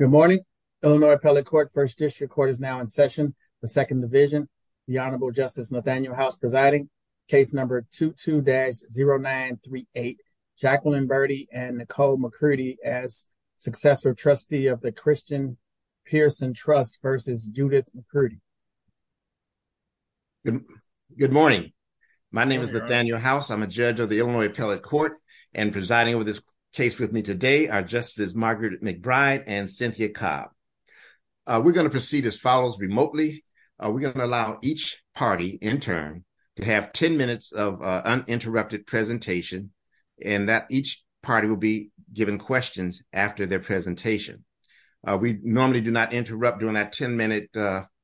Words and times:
Good 0.00 0.08
morning. 0.08 0.40
Illinois 0.82 1.12
Appellate 1.12 1.44
Court 1.44 1.70
First 1.74 1.98
District 1.98 2.32
Court 2.32 2.48
is 2.48 2.58
now 2.58 2.80
in 2.80 2.86
session. 2.86 3.34
The 3.60 3.68
Second 3.68 4.00
Division, 4.00 4.48
the 4.88 4.96
Honorable 4.96 5.30
Justice 5.30 5.70
Nathaniel 5.70 6.14
House 6.14 6.38
presiding. 6.38 6.88
Case 7.28 7.52
number 7.52 7.84
22-0938, 7.92 10.16
Jacqueline 10.58 11.06
Burdi 11.06 11.48
and 11.52 11.76
Nicole 11.76 12.16
McCurdy 12.16 12.76
as 12.82 13.26
successor 13.58 14.14
trustee 14.14 14.68
of 14.68 14.80
the 14.80 14.90
Christian 14.90 15.58
Pearson 16.06 16.54
Trust 16.54 17.00
versus 17.02 17.44
Judith 17.44 17.90
McCurdy. 17.94 18.40
Good 20.46 21.30
morning. 21.30 21.74
My 22.32 22.44
name 22.44 22.62
is 22.62 22.72
Nathaniel 22.72 23.18
House. 23.18 23.50
I'm 23.50 23.62
a 23.62 23.66
judge 23.66 24.00
of 24.00 24.08
the 24.08 24.20
Illinois 24.20 24.46
Appellate 24.46 24.80
Court 24.80 25.18
and 25.52 25.74
presiding 25.74 26.14
over 26.14 26.24
this 26.24 26.40
case 26.72 26.98
with 26.98 27.12
me 27.12 27.20
today 27.20 27.68
are 27.68 27.82
Justices 27.82 28.34
Margaret 28.34 28.82
McBride 28.82 29.44
and 29.46 29.70
Cynthia 29.70 30.08
Cobb. 30.08 30.50
Uh, 31.46 31.60
we're 31.64 31.72
going 31.72 31.84
to 31.86 31.90
proceed 31.90 32.24
as 32.26 32.36
follows 32.36 32.78
remotely. 32.78 33.44
Uh, 33.78 33.90
we're 33.90 34.00
going 34.00 34.14
to 34.14 34.24
allow 34.24 34.58
each 34.62 35.02
party 35.14 35.58
in 35.60 35.80
turn 35.80 36.24
to 36.56 36.64
have 36.64 36.92
10 36.92 37.16
minutes 37.16 37.50
of 37.50 37.82
uh, 37.82 38.02
uninterrupted 38.04 38.86
presentation 38.86 39.72
and 40.24 40.48
that 40.48 40.66
each 40.70 41.02
party 41.22 41.48
will 41.48 41.56
be 41.56 41.90
given 42.12 42.38
questions 42.38 43.02
after 43.12 43.46
their 43.46 43.60
presentation. 43.60 44.44
We 45.18 45.38
normally 45.42 45.80
do 45.80 45.90
not 45.90 46.12
interrupt 46.12 46.60
during 46.60 46.74
that 46.74 46.92
10-minute 46.92 47.56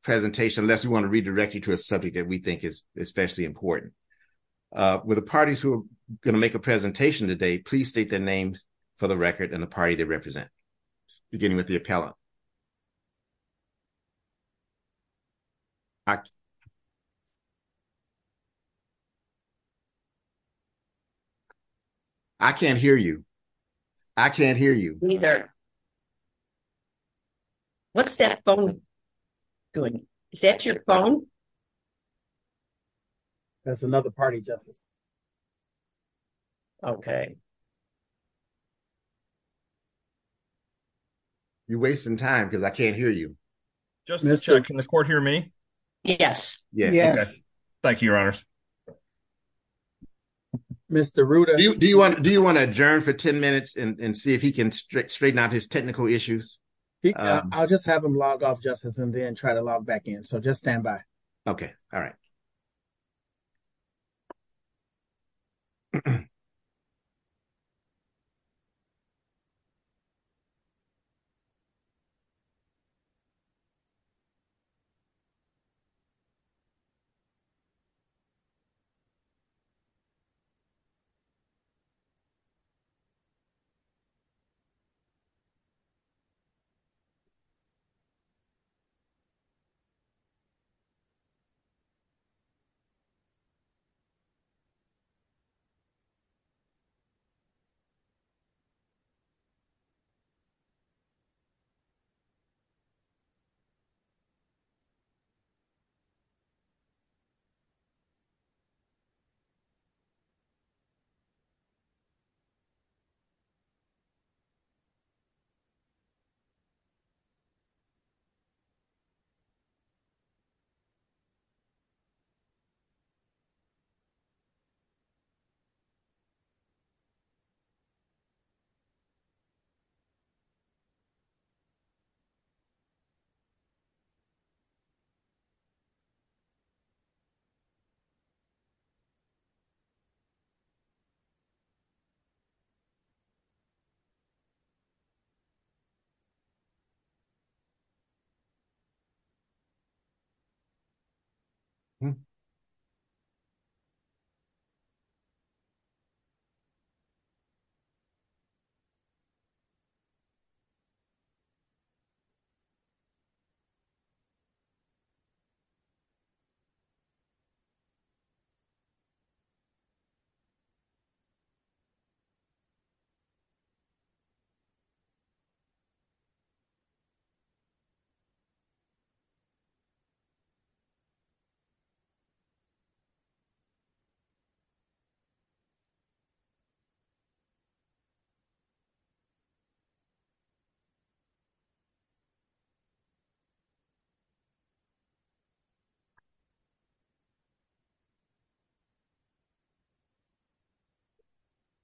presentation 0.02 0.64
unless 0.64 0.82
we 0.82 0.90
want 0.90 1.04
to 1.04 1.10
redirect 1.10 1.54
you 1.54 1.60
to 1.60 1.72
a 1.72 1.76
subject 1.76 2.16
that 2.16 2.26
we 2.26 2.38
think 2.38 2.64
is 2.64 2.82
especially 2.96 3.44
important. 3.44 3.92
With 4.72 5.16
the 5.16 5.22
parties 5.22 5.60
who 5.60 5.88
going 6.22 6.34
to 6.34 6.40
make 6.40 6.54
a 6.54 6.60
presentation 6.60 7.28
today, 7.28 7.58
please 7.58 7.88
state 7.88 8.10
their 8.10 8.18
names 8.18 8.64
for 8.98 9.08
the 9.08 9.16
record 9.16 9.52
and 9.52 9.62
the 9.62 9.66
party 9.66 9.94
they 9.94 10.04
represent, 10.04 10.48
beginning 11.30 11.56
with 11.56 11.66
the 11.66 11.76
appellant. 11.76 12.14
I 22.38 22.52
can't 22.52 22.78
hear 22.78 22.96
you. 22.96 23.24
I 24.16 24.28
can't 24.28 24.56
hear 24.56 24.72
you. 24.72 24.98
Neither. 25.00 25.52
What's 27.92 28.14
that 28.16 28.42
phone 28.44 28.82
doing? 29.74 30.06
Is 30.32 30.42
that 30.42 30.64
your 30.64 30.80
phone? 30.80 31.26
That's 33.64 33.82
another 33.82 34.10
party, 34.10 34.40
Justice. 34.42 34.78
Okay. 36.84 37.36
You're 41.68 41.80
wasting 41.80 42.16
time 42.16 42.46
because 42.46 42.62
I 42.62 42.70
can't 42.70 42.94
hear 42.94 43.10
you. 43.10 43.36
Just 44.06 44.24
to 44.24 44.36
check, 44.36 44.64
can 44.64 44.76
the 44.76 44.84
court 44.84 45.06
hear 45.06 45.20
me? 45.20 45.52
Yes. 46.04 46.64
Yes. 46.72 47.40
Thank 47.82 48.02
you, 48.02 48.06
Your 48.06 48.16
Honors. 48.16 48.44
Mr. 50.90 51.26
Rueda. 51.26 51.56
Do 51.56 51.86
you 51.86 51.98
want 51.98 52.22
to 52.22 52.62
adjourn 52.62 53.02
for 53.02 53.12
10 53.12 53.40
minutes 53.40 53.76
and 53.76 54.16
see 54.16 54.34
if 54.34 54.42
he 54.42 54.52
can 54.52 54.70
straighten 54.70 55.38
out 55.38 55.52
his 55.52 55.66
technical 55.66 56.06
issues? 56.06 56.58
Um, 57.14 57.50
I'll 57.52 57.66
just 57.68 57.86
have 57.86 58.04
him 58.04 58.16
log 58.16 58.42
off, 58.42 58.60
Justice, 58.60 58.98
and 58.98 59.14
then 59.14 59.34
try 59.34 59.54
to 59.54 59.62
log 59.62 59.86
back 59.86 60.02
in. 60.06 60.24
So 60.24 60.40
just 60.40 60.60
stand 60.60 60.82
by. 60.82 61.00
Okay. 61.46 61.72
All 61.92 62.00
right. 62.00 62.14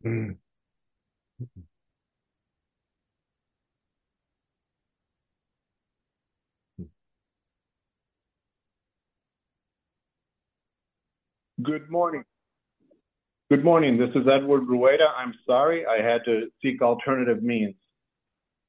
Mm. 0.05 0.37
Good 11.63 11.91
morning. 11.91 12.25
Good 13.51 13.65
morning. 13.65 13.99
This 13.99 14.11
is 14.15 14.27
Edward 14.27 14.67
Rueda. 14.67 15.05
I'm 15.17 15.35
sorry. 15.47 15.85
I 15.87 16.03
had 16.03 16.23
to 16.25 16.49
seek 16.63 16.83
alternative 16.83 17.43
means. 17.43 17.77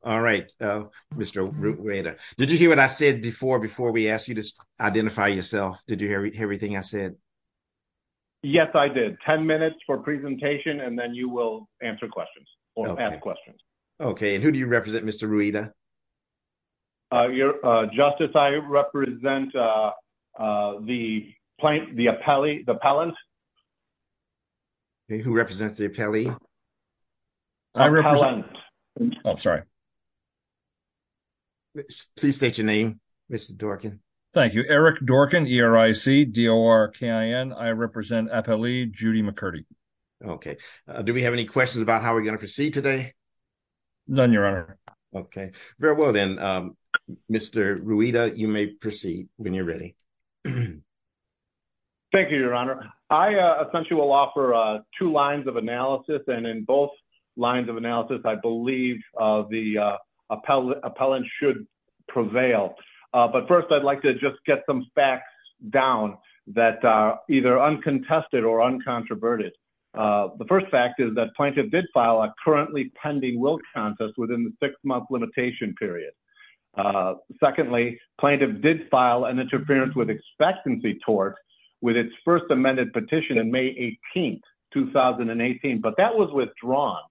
All 0.03 0.21
right, 0.21 0.51
uh, 0.59 0.83
Mr. 1.15 1.49
Rueda. 1.51 2.17
Did 2.37 2.51
you 2.51 2.57
hear 2.57 2.69
what 2.69 2.79
I 2.79 2.87
said 2.87 3.21
before, 3.21 3.59
before 3.59 3.93
we 3.93 4.09
asked 4.09 4.27
you 4.27 4.35
to 4.35 4.43
identify 4.79 5.29
yourself? 5.29 5.81
Did 5.87 6.01
you 6.01 6.09
hear 6.09 6.29
everything 6.37 6.75
I 6.75 6.81
said? 6.81 7.15
Yes, 8.43 8.67
I 8.75 8.89
did. 8.89 9.17
10 9.25 9.47
minutes 9.47 9.77
for 9.87 9.97
presentation, 9.99 10.81
and 10.81 10.99
then 10.99 11.15
you 11.15 11.29
will 11.29 11.69
answer 11.81 12.09
questions 12.09 12.45
or 12.75 12.99
ask 12.99 13.21
questions. 13.21 13.57
Okay. 14.01 14.35
And 14.35 14.43
who 14.43 14.51
do 14.51 14.59
you 14.59 14.67
represent, 14.67 15.05
Mr. 15.05 15.29
Rueda? 15.29 15.71
Uh, 17.11 17.27
your 17.29 17.65
uh, 17.65 17.85
Justice, 17.85 18.31
I 18.35 18.49
represent 18.49 19.55
uh, 19.55 19.91
the 20.37 21.33
plaintiff, 21.59 21.95
the 21.95 22.07
appellee, 22.07 22.65
the 22.65 22.73
appellant. 22.73 23.13
Who 25.07 25.33
represents 25.33 25.75
the 25.75 25.87
appellee? 25.87 26.35
I 27.75 27.87
represent... 27.87 28.45
Oh, 29.23 29.35
sorry. 29.37 29.63
Please 32.17 32.35
state 32.35 32.57
your 32.57 32.67
name, 32.67 32.99
Mr. 33.31 33.53
Dorkin. 33.53 33.99
Thank 34.33 34.55
you. 34.55 34.63
Eric 34.67 34.99
Dorkin, 35.01 35.47
E-R-I-C-D-O-R-K-I-N. 35.47 37.53
I 37.53 37.69
represent 37.69 38.31
Appellee 38.31 38.91
Judy 38.91 39.21
McCurdy. 39.21 39.65
Okay. 40.25 40.57
Uh, 40.87 41.03
do 41.03 41.13
we 41.13 41.21
have 41.21 41.33
any 41.33 41.45
questions 41.45 41.83
about 41.83 42.01
how 42.01 42.13
we're 42.13 42.23
going 42.23 42.33
to 42.33 42.39
proceed 42.39 42.73
today? 42.73 43.13
None, 44.07 44.33
Your 44.33 44.47
Honor. 44.47 44.79
Okay. 45.15 45.51
Very 45.79 45.95
well, 45.95 46.11
then. 46.11 46.39
Um, 46.39 46.75
Mr. 47.31 47.79
Rueda, 47.81 48.31
you 48.35 48.47
may 48.47 48.67
proceed 48.67 49.29
when 49.35 49.53
you're 49.53 49.65
ready. 49.65 49.95
Thank 50.45 52.31
you, 52.31 52.37
Your 52.37 52.55
Honor. 52.55 52.89
I 53.11 53.35
uh, 53.35 53.65
essentially 53.67 53.99
will 53.99 54.11
offer 54.11 54.55
uh, 54.55 54.79
two 54.97 55.11
lines 55.11 55.47
of 55.47 55.57
analysis, 55.57 56.21
and 56.27 56.47
in 56.47 56.63
both 56.63 56.89
lines 57.37 57.69
of 57.69 57.77
analysis, 57.77 58.21
I 58.25 58.35
believe 58.35 58.97
the 59.15 59.97
appellant 60.29 61.25
should 61.39 61.67
prevail. 62.07 62.75
Uh, 63.13 63.27
but 63.27 63.47
first, 63.47 63.67
I'd 63.71 63.83
like 63.83 64.01
to 64.01 64.13
just 64.13 64.37
get 64.45 64.63
some 64.65 64.87
facts 64.95 65.29
down 65.69 66.17
that 66.47 66.83
are 66.83 67.19
either 67.29 67.61
uncontested 67.61 68.43
or 68.43 68.59
uncontroverted. 68.59 69.51
Uh, 69.93 70.29
the 70.39 70.45
first 70.45 70.67
fact 70.71 70.99
is 70.99 71.13
that 71.15 71.27
plaintiff 71.37 71.69
did 71.71 71.85
file 71.93 72.21
a 72.23 72.33
currently 72.43 72.91
pending 73.01 73.39
will 73.39 73.59
contest 73.75 74.13
within 74.17 74.43
the 74.43 74.51
six-month 74.65 75.05
limitation 75.11 75.75
period. 75.75 76.11
Secondly, 77.39 77.99
plaintiff 78.19 78.61
did 78.61 78.89
file 78.89 79.25
an 79.25 79.39
interference 79.39 79.95
with 79.95 80.09
expectancy 80.09 80.97
tort 81.05 81.35
with 81.81 81.95
its 81.95 82.11
first 82.25 82.45
amended 82.49 82.91
petition 82.93 83.37
in 83.37 83.51
May 83.51 83.95
18, 84.15 84.41
2018, 84.73 85.81
but 85.81 85.93
that 85.97 86.15
was 86.15 86.31
withdrawn. 86.33 87.01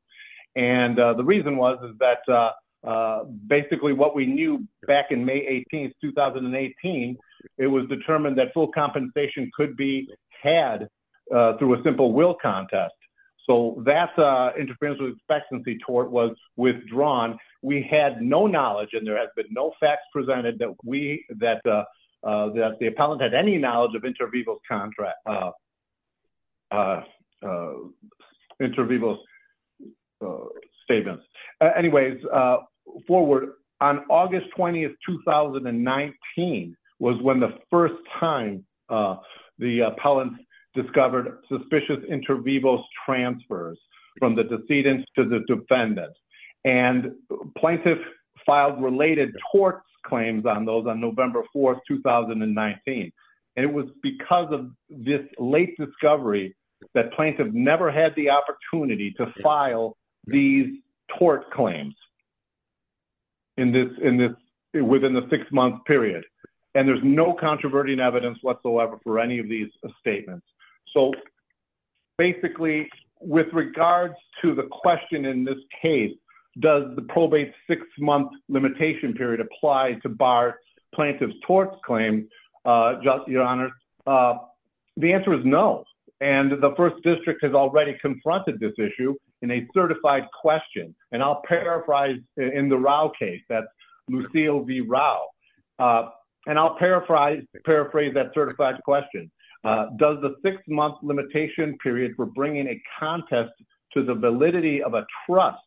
And 0.57 0.97
the 0.97 1.25
reason 1.25 1.57
was 1.57 1.79
that 2.01 2.53
Uh, 2.87 3.25
basically 3.47 3.93
what 3.93 4.15
we 4.15 4.27
knew 4.27 4.67
back 4.89 5.07
in 5.11 5.25
May 5.25 5.65
18, 5.71 5.93
2018, 6.01 7.17
it 7.59 7.67
was 7.67 7.87
determined 7.89 8.37
that 8.39 8.53
full 8.53 8.69
compensation 8.73 9.51
could 9.55 9.77
be 9.77 10.09
had 10.43 10.89
uh, 11.35 11.57
through 11.59 11.79
a 11.79 11.83
simple 11.85 12.13
will 12.13 12.37
contest. 12.43 12.95
So 13.47 13.83
that 13.87 14.17
uh, 14.19 14.51
interference 14.59 15.01
with 15.01 15.15
expectancy 15.15 15.79
tort 15.85 16.11
was 16.11 16.35
withdrawn. 16.57 17.39
We 17.61 17.87
had 17.89 18.21
no 18.21 18.47
knowledge, 18.47 18.91
and 18.93 19.07
there 19.07 19.17
has 19.17 19.29
been 19.37 19.47
no 19.51 19.73
facts 19.81 20.03
presented 20.13 20.59
that 20.59 20.75
we, 20.85 21.25
that 21.39 21.61
the 21.65 22.87
appellant 22.87 23.23
had 23.23 23.35
any 23.35 23.59
knowledge 23.59 23.95
of 23.97 24.05
inter 24.05 24.29
vivos 24.29 24.59
statements. 30.85 31.25
Anyways, 31.77 32.19
forward, 33.07 33.51
on 33.81 34.05
August 34.09 34.47
20th, 34.57 34.95
2019 35.07 36.77
was 36.99 37.21
when 37.23 37.41
the 37.41 37.59
first 37.71 37.95
time 38.21 38.65
uh, 38.89 39.17
the 39.59 39.81
appellant 39.81 40.35
discovered 40.75 41.39
suspicious 41.49 41.99
inter 42.09 42.37
vivos 42.37 42.81
transfers 43.05 43.79
from 44.19 44.37
the 44.37 44.45
decedent 44.45 45.05
to 45.17 45.25
the 45.29 45.41
defendant. 45.49 46.13
And 46.65 47.13
plaintiff 47.59 47.99
filed 48.47 48.83
related 48.83 49.31
tort 49.51 49.83
claims 50.07 50.47
on 50.47 50.65
those 50.65 50.87
on 50.87 51.01
November 51.01 51.43
4th, 51.55 51.81
2019. 51.89 53.13
And 53.57 53.65
it 53.65 53.73
was 53.73 53.87
because 54.03 54.53
of 54.53 54.71
this 54.89 55.21
late 55.39 55.77
discovery 55.77 56.55
that 56.95 57.13
plaintiff 57.13 57.49
never 57.53 57.91
had 57.91 58.15
the 58.17 58.29
opportunity 58.31 59.13
to 59.17 59.27
file 59.43 59.97
these 60.27 60.67
tort 61.19 61.51
claims 61.53 61.95
within 63.57 65.15
the 65.15 65.27
six-month 65.31 65.85
period. 65.85 66.25
And 66.75 66.89
there's 66.89 67.01
no 67.03 67.35
controverting 67.35 68.01
evidence 68.01 68.39
whatsoever 68.43 68.99
for 69.03 69.19
any 69.19 69.39
of 69.39 69.49
these 69.49 69.69
statements. 70.01 70.47
So 70.95 71.13
basically, 72.17 72.89
with 73.21 73.49
regards 73.53 74.15
to 74.43 74.55
the 74.55 74.69
question 74.71 75.27
in 75.27 75.45
this 75.45 75.59
case, 75.81 76.17
does 76.61 76.85
the 76.97 77.03
probate 77.03 77.53
six-month 77.69 78.31
limitation 78.49 79.15
period 79.15 79.41
apply 79.41 79.99
to 80.03 80.09
bar 80.09 80.59
plaintiff's 80.95 81.35
tort 81.47 81.81
claim, 81.83 82.29
uh, 82.65 82.95
Your 83.27 83.43
Honor? 83.43 83.71
Uh, 84.07 84.35
the 84.97 85.13
answer 85.13 85.33
is 85.35 85.41
no. 85.45 85.85
And 86.21 86.53
the 86.53 86.75
first 86.77 87.03
district 87.03 87.43
has 87.43 87.53
already 87.53 87.97
confronted 88.01 88.61
this 88.61 88.73
issue 88.79 89.15
in 89.43 89.51
a 89.51 89.67
certified 89.75 90.25
question. 90.41 90.95
And 91.11 91.23
I'll 91.23 91.43
paraphrase 91.47 92.21
in 92.37 92.69
the 92.69 92.79
Rao 92.79 93.13
case, 93.19 93.41
that's 93.49 93.67
Lucio 94.09 94.63
v. 94.65 94.81
Rao. 94.81 95.27
Uh, 95.79 96.09
and 96.47 96.59
I'll 96.59 96.77
paraphrase 96.77 97.45
that 97.65 98.31
certified 98.35 98.77
question. 98.85 99.31
Uh, 99.65 99.87
does 99.97 100.19
the 100.23 100.35
six-month 100.43 100.97
limitation 101.03 101.77
period 101.83 102.13
for 102.17 102.27
bringing 102.27 102.67
a 102.67 102.83
contest 102.99 103.53
to 103.95 104.03
the 104.03 104.15
validity 104.15 104.83
of 104.83 104.95
a 104.95 105.07
trust 105.27 105.59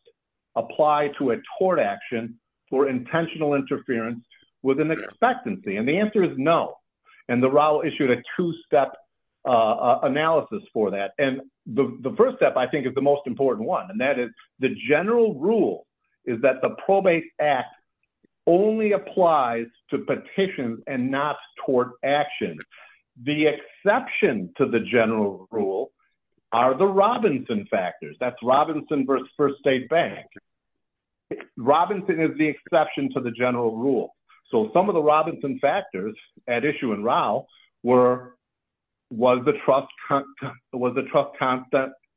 apply 0.54 1.10
to 1.18 1.30
a 1.30 1.36
tort 1.58 1.78
action 1.78 2.38
for 2.68 2.88
intentional 2.88 3.54
interference 3.54 4.22
with 4.62 4.80
an 4.80 4.90
expectancy? 4.90 5.76
And 5.76 5.88
the 5.88 5.98
answer 5.98 6.24
is 6.24 6.32
no. 6.36 6.74
And 7.28 7.42
the 7.42 7.50
Rao 7.50 7.82
issued 7.82 8.10
a 8.10 8.22
two-step 8.36 8.92
Uh, 9.46 9.50
uh, 9.50 10.00
analysis 10.02 10.62
for 10.72 10.90
that. 10.90 11.12
And 11.18 11.40
the 11.66 12.12
first 12.18 12.36
step, 12.38 12.56
I 12.56 12.66
think, 12.66 12.84
is 12.84 12.94
the 12.96 13.00
most 13.00 13.22
important 13.26 13.68
one. 13.68 13.88
And 13.90 14.00
that 14.00 14.18
is 14.18 14.30
the 14.58 14.74
general 14.88 15.34
rule 15.34 15.86
is 16.24 16.42
that 16.42 16.56
the 16.62 16.70
Probate 16.84 17.30
Act 17.40 17.72
only 18.48 18.92
applies 18.92 19.66
to 19.90 19.98
petitions 19.98 20.80
and 20.88 21.12
not 21.12 21.36
tort 21.64 21.90
actions. 22.04 22.58
The 23.24 23.46
exception 23.46 24.52
to 24.58 24.66
the 24.66 24.80
general 24.80 25.46
rule 25.52 25.92
are 26.50 26.76
the 26.76 26.86
Robinson 26.86 27.66
factors. 27.70 28.16
That's 28.18 28.36
Robinson 28.42 29.06
versus 29.06 29.28
First 29.36 29.60
State 29.60 29.88
Bank. 29.88 30.26
Robinson 31.56 32.20
is 32.20 32.36
the 32.36 32.48
exception 32.48 33.10
to 33.14 33.20
the 33.20 33.30
general 33.30 33.76
rule. 33.76 34.14
So 34.50 34.70
some 34.72 34.88
of 34.88 34.94
the 34.94 35.02
Robinson 35.02 35.58
factors 35.60 36.16
at 36.48 36.64
issue 36.64 36.92
in 36.92 37.04
Rao 37.04 37.46
were, 37.82 38.34
was 39.10 39.44
the 39.44 39.52
trust 39.64 39.88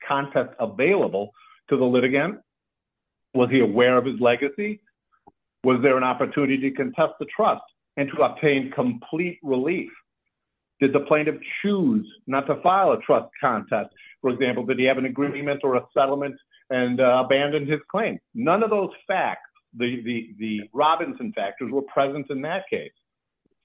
contest 0.08 0.50
available 0.60 1.32
to 1.70 1.78
the 1.78 1.86
litigant? 1.86 2.40
Was 3.34 3.50
he 3.52 3.60
aware 3.60 3.98
of 3.98 4.06
his 4.06 4.20
legacy? 4.20 4.82
Was 5.64 5.80
there 5.84 5.98
an 5.98 6.04
opportunity 6.04 6.58
to 6.70 6.72
contest 6.72 7.14
the 7.20 7.26
trust 7.36 7.62
and 7.98 8.10
to 8.16 8.24
obtain 8.24 8.72
complete 8.74 9.40
relief? 9.44 9.90
Did 10.80 10.94
the 10.94 11.02
plaintiff 11.02 11.36
choose 11.62 12.08
not 12.26 12.48
to 12.48 12.62
file 12.62 12.94
a 12.94 13.02
trust 13.02 13.30
contest? 13.40 13.90
For 14.22 14.30
example, 14.32 14.66
did 14.66 14.80
he 14.80 14.86
have 14.86 14.98
an 14.98 15.06
agreement 15.06 15.62
or 15.64 15.76
a 15.76 15.86
settlement 15.94 16.36
and 16.70 17.02
uh, 17.02 17.24
abandon 17.26 17.68
his 17.68 17.82
claim? 17.92 18.18
None 18.34 18.64
of 18.64 18.70
those 18.70 18.92
facts, 19.08 19.50
the 19.78 20.62
Robinson 20.74 21.34
factors, 21.34 21.72
were 21.72 21.82
present 21.84 22.28
in 22.30 22.42
that 22.44 22.64
case. 22.70 22.92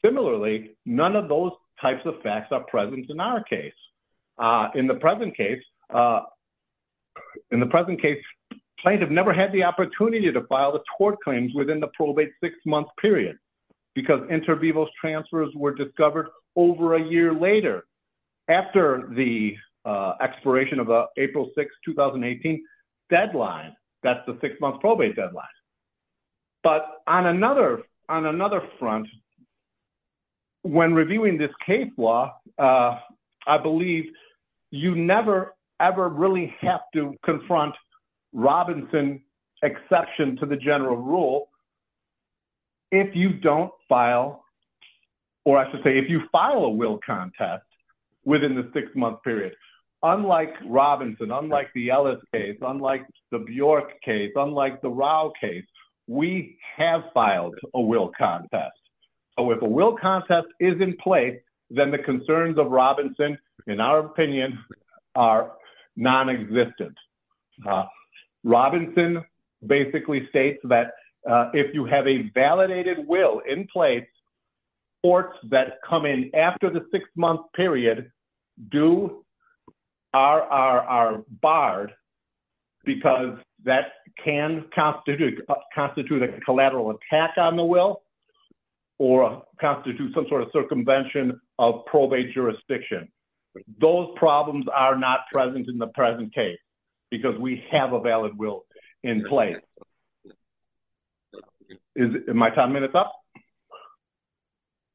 Similarly, 0.05 0.77
none 0.85 1.17
of 1.17 1.29
those 1.29 1.53
types 1.81 2.03
of 2.05 2.15
facts 2.23 2.49
are 2.51 2.65
present 2.65 3.11
in 3.11 3.21
our 3.21 3.43
case. 3.45 3.73
Uh, 4.39 4.43
uh, 4.43 4.69
in 4.71 4.87
the 4.87 4.95
present 7.67 8.01
case, 8.01 8.19
plaintiff 8.81 9.11
never 9.11 9.33
had 9.33 9.53
the 9.53 9.63
opportunity 9.63 10.33
to 10.33 10.43
file 10.47 10.73
the 10.73 10.81
tort 10.99 11.17
claims 11.23 11.53
within 11.55 11.81
the 11.81 11.89
probate 11.95 12.31
six-month 12.43 12.89
period 13.01 13.37
because 13.95 14.21
inter 14.31 14.57
vivos 14.57 14.89
transfers 15.01 15.51
were 15.55 15.75
discovered 15.75 16.29
over 16.57 16.97
a 16.97 17.03
year 17.03 17.33
later 17.33 17.85
after 18.49 19.09
the 19.15 19.55
uh, 19.85 20.15
expiration 20.21 20.81
of 20.81 20.87
the 20.87 21.05
April 21.17 21.51
6, 21.55 21.71
2018 21.85 22.63
deadline. 23.11 23.75
That's 24.03 24.21
the 24.27 24.37
six-month 24.41 24.81
probate 24.81 25.17
deadline. 25.17 25.45
But 26.63 27.03
on 27.07 27.27
another 27.27 28.63
front, 28.79 29.07
when 30.65 30.95
reviewing 30.95 31.37
this 31.37 31.51
case 31.65 31.91
law, 31.99 32.35
uh, 32.59 32.99
I 33.47 33.59
believe 33.63 34.05
you 34.71 34.95
never, 34.95 35.55
ever 35.79 36.09
really 36.09 36.55
have 36.63 36.81
to 36.95 37.15
confront 37.23 37.75
Robinson 38.33 39.21
exception 39.63 40.37
to 40.39 40.47
the 40.47 40.57
general 40.57 40.97
rule 40.97 41.51
if 42.91 43.15
you 43.15 43.35
don't 43.35 43.71
file, 43.89 44.45
or 45.45 45.59
I 45.59 45.71
should 45.71 45.83
say, 45.85 45.99
if 45.99 46.09
you 46.09 46.23
file 46.33 46.65
a 46.65 46.71
will 46.71 46.99
contest 47.05 47.65
within 48.25 48.55
the 48.55 48.71
six-month 48.73 49.23
period. 49.23 49.55
Unlike 50.03 50.55
Robinson, 50.67 51.31
unlike 51.31 51.69
the 51.75 51.91
Ellis 51.91 52.21
case, 52.33 52.57
unlike 52.63 53.03
the 53.33 53.39
Bjork 53.39 54.01
case, 54.03 54.33
unlike 54.37 54.81
the 54.81 54.89
Rao 54.89 55.33
case, 55.39 55.65
we 56.07 56.57
have 56.77 57.03
filed 57.13 57.55
a 57.75 57.81
will 57.81 58.11
contest. 58.17 58.79
So 59.39 59.51
if 59.51 59.63
a 59.63 59.69
will 59.69 59.97
contest 59.97 60.47
is 60.61 60.81
in 60.81 60.97
place, 61.03 61.39
then 61.71 61.91
the 61.91 61.99
concerns 61.99 62.59
of 62.59 62.71
Robinson, 62.71 63.37
in 63.67 63.81
our 63.81 64.01
opinion, 64.01 64.59
are 65.15 65.53
non-existent. 65.97 66.97
Uh, 67.69 67.85
Robinson 68.45 69.25
basically 69.67 70.27
states 70.29 70.61
that 70.65 70.93
uh, 71.29 71.51
if 71.55 71.75
you 71.75 71.85
have 71.87 72.07
a 72.07 72.31
validated 72.35 72.99
will 73.07 73.41
in 73.49 73.67
place, 73.73 74.07
courts 75.03 75.37
that 75.51 75.79
come 75.89 76.07
in 76.07 76.31
after 76.35 76.71
the 76.71 76.87
six-month 76.93 77.41
period 77.55 78.11
do 78.71 79.25
are 80.13 81.25
barred 81.43 81.93
because 82.85 83.37
that 83.65 83.87
can 84.25 84.65
uh, 84.77 84.93
constitute 85.75 86.23
a 86.23 86.41
collateral 86.45 86.91
attack 86.91 87.33
on 87.37 87.57
the 87.57 87.65
will 87.65 88.04
or 88.99 89.43
constitute 89.61 90.13
some 90.15 90.27
sort 90.29 90.43
of 90.43 90.49
circumvention 90.53 91.41
of 91.59 91.85
probate 91.87 92.33
jurisdiction. 92.33 93.09
Those 93.81 94.09
problems 94.17 94.67
are 94.73 94.97
not 94.97 95.21
present 95.33 95.69
in 95.69 95.79
the 95.79 95.89
present 95.89 96.35
case 96.35 96.59
because 97.11 97.39
we 97.39 97.63
have 97.71 97.93
a 97.93 98.01
valid 98.01 98.37
will 98.37 98.65
in 99.03 99.25
place. 99.25 99.57
Is 101.97 102.11
my 102.35 102.51
time 102.51 102.73
minutes 102.73 102.95
up? 102.97 103.13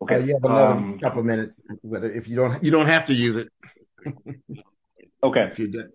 Okay, 0.02 0.16
uh, 0.16 0.20
you 0.20 0.34
have 0.34 0.44
another 0.44 0.74
um, 0.74 1.00
couple 1.00 1.20
of 1.20 1.26
minutes, 1.26 1.62
but 1.84 2.04
if 2.04 2.28
you 2.28 2.36
don't, 2.36 2.64
you 2.64 2.72
don't 2.72 2.88
have 2.88 3.06
to 3.06 3.14
use 3.14 3.38
it. 3.38 3.50
Okay. 5.24 5.50
If 5.52 5.60
you 5.60 5.68
did. 5.68 5.88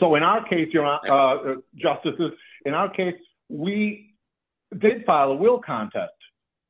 So 0.00 0.14
in 0.14 0.22
our 0.22 0.46
case, 0.48 0.68
your 0.72 0.86
uh, 0.86 1.56
Justices, 1.76 2.32
in 2.64 2.74
our 2.74 2.90
case, 2.90 3.14
we 3.48 4.14
did 4.78 5.04
file 5.04 5.32
a 5.32 5.34
will 5.34 5.60
contest. 5.60 6.12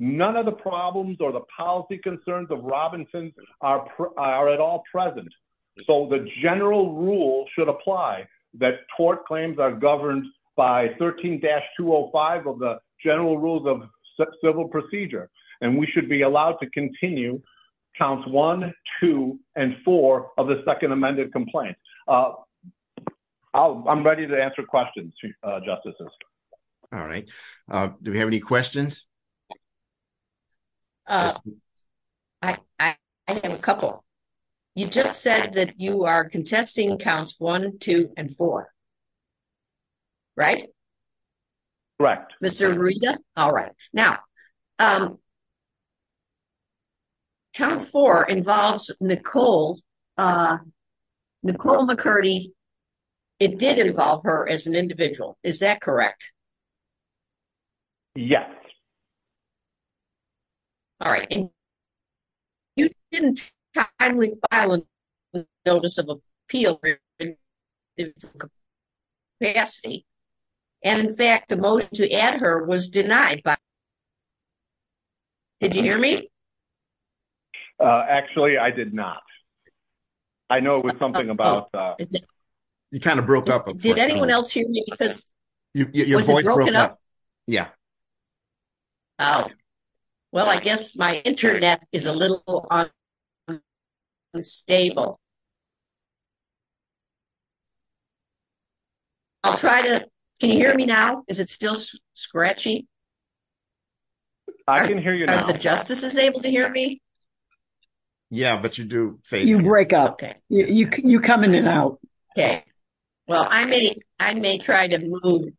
None 0.02 0.34
of 0.34 0.46
the 0.46 0.52
problems 0.52 1.18
or 1.20 1.30
the 1.30 1.44
policy 1.56 1.96
concerns 1.96 2.50
of 2.50 2.64
Robinson 2.64 3.32
are 3.60 3.86
at 4.48 4.58
all 4.58 4.82
present. 4.90 5.28
So 5.86 6.08
the 6.10 6.26
general 6.42 6.96
rule 6.96 7.46
should 7.54 7.68
apply 7.68 8.26
that 8.58 8.80
tort 8.96 9.24
claims 9.26 9.60
are 9.60 9.70
governed 9.70 10.24
by 10.56 10.88
13-205 11.00 12.46
of 12.48 12.58
the 12.58 12.80
general 13.00 13.38
rules 13.38 13.64
of 13.64 13.88
civil 14.44 14.66
procedure, 14.66 15.30
and 15.60 15.78
we 15.78 15.86
should 15.86 16.08
be 16.08 16.22
allowed 16.22 16.54
to 16.54 16.68
continue 16.70 17.40
counts 17.96 18.26
one, 18.26 18.74
two, 19.00 19.38
and 19.54 19.76
four 19.84 20.32
of 20.36 20.48
the 20.48 20.64
second 20.66 20.90
amended 20.90 21.32
complaint. 21.32 21.76
Uh, 22.08 22.32
I'm 23.54 24.04
ready 24.04 24.26
to 24.26 24.42
answer 24.42 24.64
questions, 24.64 25.14
uh, 25.44 25.60
Justices. 25.60 26.10
All 26.92 27.04
right. 27.04 27.28
Uh, 27.70 27.90
do 28.02 28.10
we 28.10 28.18
have 28.18 28.26
any 28.26 28.40
questions? 28.40 29.06
Uh, 31.06 31.34
I 32.40 32.58
I 32.78 32.96
have 33.26 33.52
a 33.52 33.58
couple. 33.58 34.04
You 34.74 34.86
just 34.86 35.22
said 35.22 35.54
that 35.54 35.78
you 35.78 36.04
are 36.04 36.28
contesting 36.28 36.98
counts 36.98 37.38
one, 37.38 37.78
two, 37.78 38.10
and 38.16 38.34
four, 38.34 38.72
right? 40.36 40.66
Correct. 42.00 42.32
Mr. 42.42 42.76
Rita? 42.76 43.18
All 43.36 43.52
right. 43.52 43.72
Now, 43.92 44.20
um, 44.78 45.18
count 47.54 47.84
four 47.84 48.24
involves 48.24 48.90
Nicole 49.00 49.78
uh, 50.16 50.58
Nicole 51.42 51.86
McCurdy. 51.86 52.52
It 53.38 53.58
did 53.58 53.78
involve 53.78 54.24
her 54.24 54.48
as 54.48 54.66
an 54.66 54.74
individual. 54.74 55.36
Is 55.42 55.58
that 55.60 55.80
correct? 55.80 56.30
Yes. 58.14 58.48
All 61.02 61.10
right. 61.10 61.26
And 61.30 61.50
you 62.76 62.90
didn't 63.10 63.50
timely 63.98 64.34
file 64.50 64.86
a 65.34 65.44
notice 65.66 65.98
of 65.98 66.08
appeal 66.48 66.80
in 67.18 68.14
capacity, 69.40 70.06
and 70.82 71.06
in 71.06 71.14
fact, 71.14 71.48
the 71.48 71.56
motion 71.56 71.90
to 71.94 72.10
add 72.12 72.40
her 72.40 72.64
was 72.64 72.88
denied. 72.88 73.42
By. 73.44 73.56
Did 75.60 75.74
you 75.74 75.82
hear 75.82 75.98
me? 75.98 76.30
Uh, 77.78 78.04
actually, 78.08 78.56
I 78.58 78.70
did 78.70 78.94
not. 78.94 79.22
I 80.48 80.60
know 80.60 80.78
it 80.78 80.84
was 80.84 80.94
something 80.98 81.28
oh, 81.28 81.32
about... 81.32 81.68
Uh, 81.74 81.94
oh, 82.00 82.06
you 82.90 83.00
kind 83.00 83.18
of 83.18 83.26
broke 83.26 83.48
up. 83.48 83.76
Did 83.78 83.98
anyone 83.98 84.30
else 84.30 84.52
hear 84.52 84.68
me? 84.68 84.84
Because 84.88 85.30
your 85.74 86.22
voice 86.22 86.44
broke 86.44 86.72
up. 86.74 87.00
Yeah. 87.46 87.68
Oh. 89.18 89.48
Well, 90.32 90.48
I 90.48 90.58
guess 90.60 90.96
my 90.96 91.18
internet 91.18 91.84
is 91.92 92.06
a 92.06 92.12
little 92.12 92.66
unstable. 94.34 95.20
I'll 99.44 99.58
try 99.58 99.82
to... 99.82 100.06
Can 100.40 100.50
you 100.50 100.56
hear 100.56 100.74
me 100.74 100.86
now? 100.86 101.22
Is 101.28 101.38
it 101.38 101.50
still 101.50 101.76
scratchy? 102.14 102.88
I 104.66 104.86
can 104.86 104.98
hear 104.98 105.14
you 105.14 105.26
now. 105.26 105.44
Are 105.44 105.52
the 105.52 105.58
Justices 105.58 106.16
able 106.16 106.40
to 106.40 106.48
hear 106.48 106.70
me? 106.70 107.02
Yeah, 108.30 108.56
but 108.56 108.78
you 108.78 108.84
do 108.84 109.20
fade. 109.24 109.46
You 109.46 109.60
break 109.60 109.92
up. 109.92 110.14
Okay. 110.14 110.36
You 110.48 111.20
come 111.20 111.44
in 111.44 111.54
and 111.54 111.68
out. 111.68 112.00
Okay. 112.36 112.64
Well, 113.28 113.46
I 113.50 113.66
may 113.66 114.58
try 114.58 114.88
to 114.88 114.98
move. 114.98 115.52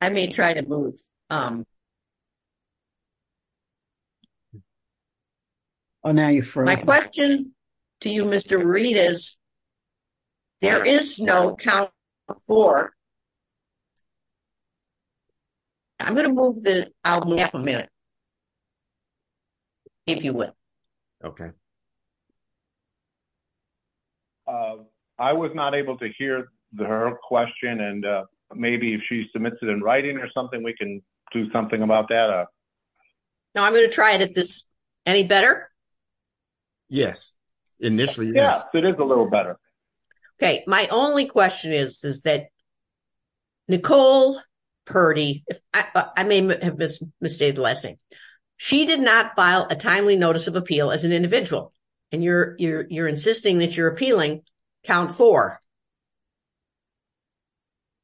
I 0.00 0.10
may 0.10 0.30
try 0.30 0.52
to 0.52 0.62
move. 0.62 1.00
Um, 1.30 1.64
Oh, 6.02 6.12
now 6.12 6.28
you're 6.28 6.42
frozen. 6.42 6.74
My 6.74 6.82
question 6.82 7.54
to 8.00 8.10
you, 8.10 8.24
Mr. 8.24 8.64
Reed, 8.64 8.96
is 8.96 9.36
there 10.60 10.84
is 10.84 11.18
no 11.18 11.56
count 11.56 11.90
four. 12.46 12.92
I'm 15.98 16.14
going 16.14 16.26
to 16.26 16.32
move 16.32 16.62
the... 16.62 16.90
I'll 17.04 17.24
move 17.26 17.40
up 17.40 17.54
a 17.54 17.58
minute, 17.58 17.90
if 20.06 20.24
you 20.24 20.32
will. 20.32 20.56
Okay. 21.22 21.50
Uh, 24.48 24.76
I 25.18 25.34
was 25.34 25.50
not 25.54 25.74
able 25.74 25.98
to 25.98 26.08
hear 26.16 26.48
her 26.78 27.18
question, 27.22 27.80
and 27.80 28.06
uh, 28.06 28.24
maybe 28.54 28.94
if 28.94 29.02
she 29.08 29.26
submits 29.32 29.56
it 29.60 29.68
in 29.68 29.82
writing 29.82 30.16
or 30.16 30.30
something, 30.32 30.62
we 30.62 30.74
can 30.74 31.02
do 31.32 31.50
something 31.52 31.82
about 31.82 32.08
that. 32.08 32.30
Uh. 32.30 32.46
No, 33.54 33.62
I'm 33.62 33.74
going 33.74 33.84
to 33.84 33.92
try 33.92 34.14
it 34.14 34.22
at 34.22 34.34
this... 34.34 34.64
Any 35.06 35.24
better? 35.24 35.69
Yes. 36.90 37.32
Initially, 37.78 38.26
yes. 38.26 38.34
Yes, 38.34 38.62
it 38.74 38.84
is 38.86 38.96
a 38.98 39.04
little 39.04 39.30
better. 39.30 39.58
Okay. 40.38 40.64
My 40.66 40.88
only 40.88 41.24
question 41.24 41.72
is, 41.72 42.04
is 42.04 42.22
that 42.22 42.48
Nicole 43.68 44.38
Purdy... 44.84 45.44
If 45.46 45.60
I 45.72 45.84
uh, 45.94 46.24
may 46.24 46.42
have 46.62 46.76
misstated 47.20 47.56
the 47.56 47.62
last 47.62 47.84
name. 47.84 47.98
She 48.58 48.84
did 48.84 49.00
not 49.00 49.34
file 49.36 49.66
a 49.70 49.76
timely 49.76 50.16
notice 50.16 50.46
of 50.46 50.56
appeal 50.56 50.90
as 50.90 51.04
an 51.04 51.12
individual, 51.12 51.72
and 52.12 52.22
you're 52.22 52.56
you're 52.58 52.84
you're 52.90 53.08
insisting 53.08 53.60
that 53.60 53.74
you're 53.74 53.88
appealing 53.88 54.42
count 54.84 55.12
four. 55.12 55.58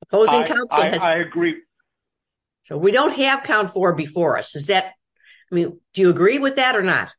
Opposing 0.02 0.45
counsel 0.45 0.81
has... 0.81 1.02
I 1.02 1.16
agree. 1.16 1.57
So 2.64 2.78
we 2.78 2.90
don't 2.90 3.14
have 3.16 3.43
count 3.43 3.69
four 3.71 3.95
before 3.95 4.38
us. 4.38 4.57
Is 4.57 4.69
that... 4.69 4.95
I 5.52 5.55
mean, 5.55 5.78
do 5.93 6.00
you 6.00 6.09
agree 6.09 6.38
with 6.38 6.57
that 6.57 6.75
or 6.75 6.83
not? 6.83 7.12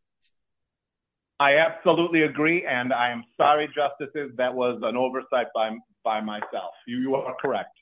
I 1.39 1.57
absolutely 1.57 2.23
agree, 2.23 2.65
and 2.65 2.91
I 2.91 3.11
am 3.11 3.23
sorry, 3.37 3.69
Justices, 3.73 4.31
that 4.37 4.53
was 4.53 4.79
an 4.83 4.97
oversight 4.97 5.47
by 5.53 5.69
by 6.03 6.21
myself. 6.21 6.73
You 6.87 6.97
you 6.97 7.15
are 7.15 7.35
correct. 7.39 7.77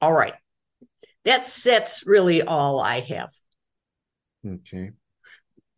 All 0.00 0.12
right. 0.12 0.34
That's 1.24 2.06
really 2.06 2.42
all 2.42 2.80
I 2.80 3.00
have. 3.00 3.30
Okay. 4.46 4.90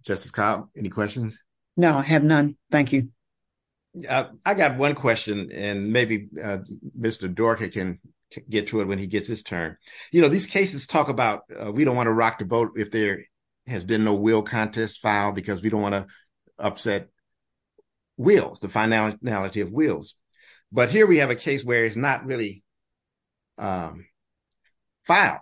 Justice 0.04 0.32
Cobb, 0.32 0.68
any 0.76 0.88
questions? 0.88 1.38
No, 1.76 1.98
I 1.98 2.02
have 2.02 2.24
none. 2.24 2.56
Thank 2.70 2.92
you. 2.92 3.10
Uh, 4.08 4.26
I 4.44 4.54
got 4.54 4.76
one 4.76 4.94
question, 4.94 5.50
and 5.52 5.92
maybe 5.92 6.28
uh, 6.42 6.58
Mr. 6.98 7.32
Dorka 7.32 7.72
can 7.72 8.00
get 8.50 8.68
to 8.68 8.80
it 8.80 8.88
when 8.88 8.98
he 8.98 9.06
gets 9.06 9.28
his 9.28 9.42
turn. 9.42 9.76
You 10.12 10.22
know, 10.22 10.28
these 10.28 10.46
cases 10.46 10.86
talk 10.86 11.08
about 11.08 11.42
uh, 11.58 11.70
we 11.70 11.84
don't 11.84 11.96
want 11.96 12.08
to 12.08 12.12
rock 12.12 12.38
the 12.38 12.44
boat 12.44 12.72
if 12.76 12.90
there 12.90 13.24
has 13.66 13.84
been 13.84 14.04
no 14.04 14.14
will 14.14 14.42
contest 14.42 15.00
filed 15.00 15.34
because 15.34 15.62
we 15.62 15.70
don't 15.70 15.82
want 15.82 15.94
to 15.94 16.06
upset 16.58 17.08
wills, 18.16 18.60
the 18.60 18.68
finality 18.68 19.60
of 19.60 19.72
wills. 19.72 20.14
But 20.72 20.90
here 20.90 21.06
we 21.06 21.18
have 21.18 21.30
a 21.30 21.36
case 21.36 21.64
where 21.64 21.84
it's 21.84 21.96
not 21.96 22.26
really 22.26 22.64
um, 23.58 24.06
filed. 25.04 25.40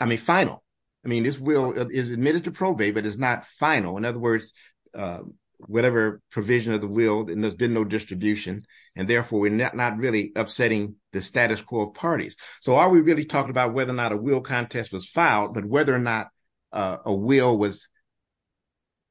I 0.00 0.06
mean, 0.06 0.18
final. 0.18 0.62
I 1.04 1.08
mean, 1.08 1.22
this 1.22 1.38
will 1.38 1.78
uh, 1.78 1.86
is 1.90 2.10
admitted 2.10 2.44
to 2.44 2.50
probate, 2.50 2.94
but 2.94 3.06
it's 3.06 3.18
not 3.18 3.46
final. 3.46 3.96
In 3.96 4.04
other 4.04 4.18
words, 4.18 4.52
uh, 4.94 5.20
whatever 5.58 6.20
provision 6.30 6.74
of 6.74 6.80
the 6.80 6.88
will, 6.88 7.24
there's 7.24 7.54
been 7.54 7.74
no 7.74 7.84
distribution, 7.84 8.64
and 8.96 9.08
therefore 9.08 9.40
we're 9.40 9.50
not 9.50 9.98
really 9.98 10.32
upsetting 10.36 10.96
the 11.12 11.22
status 11.22 11.62
quo 11.62 11.82
of 11.82 11.94
parties. 11.94 12.36
So 12.60 12.76
are 12.76 12.90
we 12.90 13.00
really 13.00 13.24
talking 13.24 13.50
about 13.50 13.72
whether 13.72 13.92
or 13.92 13.96
not 13.96 14.12
a 14.12 14.16
will 14.16 14.40
contest 14.40 14.92
was 14.92 15.08
filed, 15.08 15.54
but 15.54 15.64
whether 15.64 15.94
or 15.94 16.00
not 16.00 16.28
uh, 16.72 16.98
a 17.04 17.14
will 17.14 17.56
was 17.56 17.88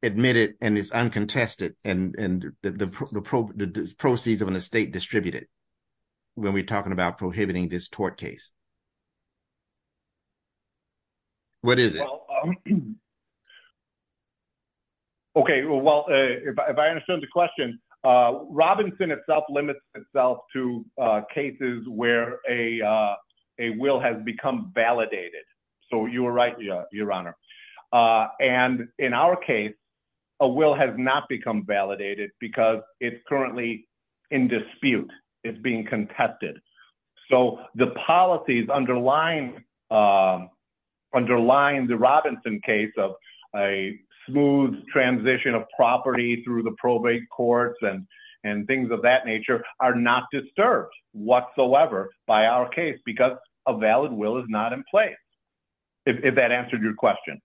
admitted 0.06 0.56
and 0.62 0.78
is 0.78 0.92
uncontested 0.92 1.76
and 1.84 2.14
the 2.62 3.94
proceeds 3.98 4.42
of 4.42 4.48
an 4.48 4.56
estate 4.56 4.92
distributed 4.92 5.48
when 6.36 6.54
we're 6.54 6.64
talking 6.64 6.92
about 6.92 7.18
prohibiting 7.18 7.68
this 7.68 7.90
tort 7.90 8.18
case? 8.18 8.52
What 11.62 11.80
is 11.80 11.96
it? 11.96 12.02
Um, 12.02 12.56
okay, 15.36 15.64
well, 15.66 16.06
uh, 16.08 16.14
if, 16.14 16.78
I 16.78 16.90
understand 16.90 17.24
the 17.24 17.28
question, 17.34 17.80
uh, 18.04 18.44
Robinson 18.50 19.10
itself 19.10 19.46
limits 19.50 19.80
itself 19.96 20.40
to 20.54 20.86
uh, 21.02 21.22
cases 21.34 21.84
where 21.88 22.40
a 22.48 23.16
a 23.58 23.70
will 23.78 24.00
has 24.00 24.18
become 24.26 24.72
validated. 24.76 25.42
So 25.90 26.06
you 26.06 26.24
were 26.24 26.34
right, 26.34 26.54
Your 26.92 27.12
Honor. 27.12 27.36
And 27.92 28.88
in 29.00 29.14
our 29.14 29.36
case, 29.36 29.74
a 30.40 30.48
will 30.48 30.76
has 30.76 30.92
not 30.98 31.24
become 31.30 31.66
validated 31.66 32.32
because 32.40 32.82
it's 33.00 33.22
currently 33.28 33.88
in 34.32 34.48
dispute. 34.48 35.10
It's 35.44 35.58
being 35.60 35.86
contested. 35.86 36.58
So 37.30 37.60
the 37.76 37.88
policies 38.06 38.68
underlying 38.70 39.64
um, 39.92 40.50
the 41.14 41.98
Robinson 41.98 42.60
case 42.66 42.92
of 42.98 43.12
a 43.56 43.98
smooth 44.28 44.86
transition 44.92 45.54
of 45.54 45.64
property 45.76 46.44
through 46.44 46.64
the 46.64 46.76
probate 46.78 47.24
courts 47.30 47.78
and 48.44 48.68
things 48.68 48.92
of 48.92 49.02
that 49.02 49.26
nature 49.26 49.64
are 49.80 49.96
not 49.96 50.24
disturbed 50.32 50.94
whatsoever 51.14 52.10
by 52.28 52.46
our 52.46 52.70
case 52.70 52.98
because 53.06 53.38
a 53.68 53.78
valid 53.78 54.12
will 54.12 54.38
is 54.38 54.46
not 54.48 54.74
in 54.74 54.84
place. 54.92 55.16
If 56.06 56.36
that 56.36 56.52
answered 56.52 56.84
your 56.84 56.94
question. 56.94 57.42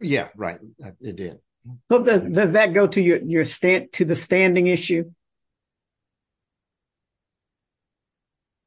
Yeah, 0.00 0.28
right. 0.36 0.58
It 1.00 1.16
did. 1.16 1.38
So 1.88 2.02
does, 2.02 2.20
does 2.22 2.52
that 2.52 2.72
go 2.72 2.86
to 2.86 3.00
your, 3.00 3.18
your 3.22 3.44
stand 3.44 3.92
to 3.94 4.04
the 4.04 4.16
standing 4.16 4.66
issue? 4.66 5.10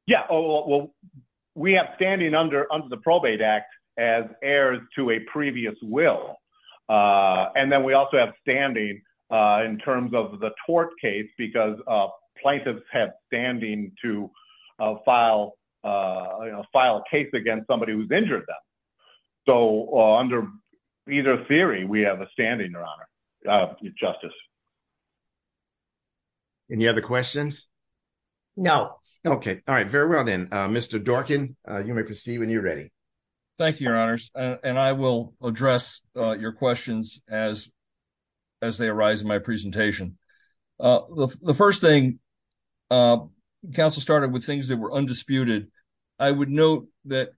Yeah. 0.06 0.22
Oh, 0.30 0.66
well, 0.66 0.94
we 1.54 1.72
have 1.74 1.88
standing 1.96 2.34
under 2.34 2.72
under 2.72 2.88
the 2.88 2.96
Probate 2.96 3.40
Act 3.40 3.66
as 3.98 4.24
heirs 4.42 4.80
to 4.96 5.10
a 5.10 5.20
previous 5.30 5.74
will. 5.82 6.36
Uh, 6.88 7.50
and 7.54 7.70
then 7.70 7.84
we 7.84 7.92
also 7.92 8.16
have 8.16 8.32
standing 8.40 9.02
uh, 9.30 9.62
in 9.64 9.78
terms 9.78 10.12
of 10.14 10.40
the 10.40 10.50
tort 10.66 10.90
case 11.00 11.28
because 11.36 11.76
uh, 11.86 12.06
plaintiffs 12.40 12.82
have 12.90 13.10
standing 13.26 13.92
to 14.02 14.30
uh, 14.78 14.94
file 15.04 15.54
uh, 15.84 16.38
you 16.44 16.52
know, 16.52 16.64
file 16.72 17.04
a 17.06 17.10
case 17.10 17.28
against 17.34 17.66
somebody 17.66 17.92
who's 17.92 18.10
injured 18.10 18.44
them. 18.46 18.56
So 19.46 19.88
uh, 19.94 20.16
under 20.16 20.46
either 21.10 21.44
theory, 21.46 21.84
we 21.84 22.02
have 22.02 22.20
a 22.20 22.28
standing, 22.32 22.72
Your 22.72 22.84
Honor, 22.84 23.08
uh, 23.50 23.74
Justice. 23.98 24.34
Any 26.70 26.86
other 26.86 27.00
questions? 27.00 27.68
No. 28.56 28.96
Okay. 29.26 29.60
All 29.66 29.74
right. 29.74 29.88
Very 29.88 30.08
well 30.08 30.24
then. 30.24 30.48
Uh, 30.52 30.68
Mr. 30.68 31.02
Dorkin, 31.02 31.54
uh, 31.68 31.82
you 31.84 31.94
may 31.94 32.02
proceed 32.02 32.38
when 32.38 32.50
you're 32.50 32.62
ready. 32.62 32.92
Thank 33.58 33.80
you, 33.80 33.86
Your 33.88 33.96
Honors. 33.96 34.30
And 34.34 34.78
I 34.78 34.92
will 34.92 35.34
address 35.42 36.00
your 36.14 36.52
questions 36.52 37.20
as 37.28 37.68
as 38.60 38.76
they 38.76 38.86
arise 38.86 39.22
in 39.22 39.28
my 39.28 39.38
presentation. 39.38 40.18
The 40.78 41.54
first 41.56 41.80
thing, 41.80 42.18
counsel 42.90 44.02
started 44.02 44.32
with 44.32 44.44
things 44.44 44.68
that 44.68 44.76
were 44.76 44.92
undisputed. 44.92 45.68
I 46.18 46.30
would 46.30 46.50
note 46.50 46.88
that 47.06 47.30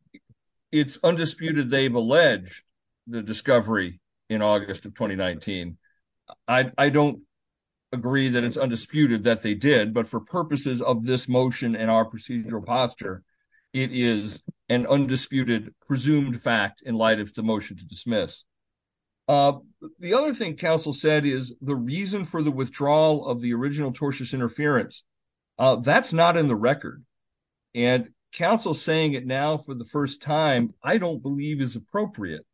it's 0.72 0.98
undisputed 1.02 1.70
they've 1.70 1.94
alleged 1.94 2.62
the 3.10 3.22
discovery 3.22 4.00
in 4.28 4.42
August 4.42 4.84
of 4.86 4.94
2019. 4.94 5.76
I 6.46 6.90
don't 6.90 7.22
agree 7.92 8.28
that 8.30 8.44
it's 8.44 8.56
undisputed 8.56 9.24
that 9.24 9.42
they 9.42 9.54
did, 9.54 9.92
but 9.92 10.08
for 10.08 10.20
purposes 10.20 10.80
of 10.80 11.04
this 11.04 11.28
motion 11.28 11.74
and 11.74 11.90
our 11.90 12.08
procedural 12.08 12.64
posture, 12.64 13.22
it 13.72 13.90
is 13.92 14.42
an 14.68 14.86
undisputed 14.86 15.74
presumed 15.86 16.40
fact 16.40 16.82
in 16.84 16.94
light 16.94 17.20
of 17.20 17.34
the 17.34 17.42
motion 17.42 17.76
to 17.76 17.84
dismiss. 17.84 18.44
Uh, 19.28 19.52
the 19.98 20.14
other 20.14 20.34
thing 20.34 20.56
counsel 20.56 20.92
said 20.92 21.24
is 21.24 21.54
the 21.60 21.76
reason 21.76 22.24
for 22.24 22.42
the 22.42 22.50
withdrawal 22.50 23.26
of 23.26 23.40
the 23.40 23.54
original 23.54 23.92
tortious 23.92 24.34
interference. 24.34 25.04
Uh, 25.58 25.76
that's 25.76 26.12
not 26.12 26.36
in 26.36 26.48
the 26.48 26.56
record. 26.56 27.04
And 27.74 28.10
counsel 28.32 28.74
saying 28.74 29.12
it 29.12 29.26
now 29.26 29.58
for 29.58 29.74
the 29.74 29.84
first 29.84 30.22
time, 30.22 30.74
I 30.82 30.98
don't 30.98 31.22
believe 31.22 31.60
is 31.60 31.76
appropriate. 31.76 32.44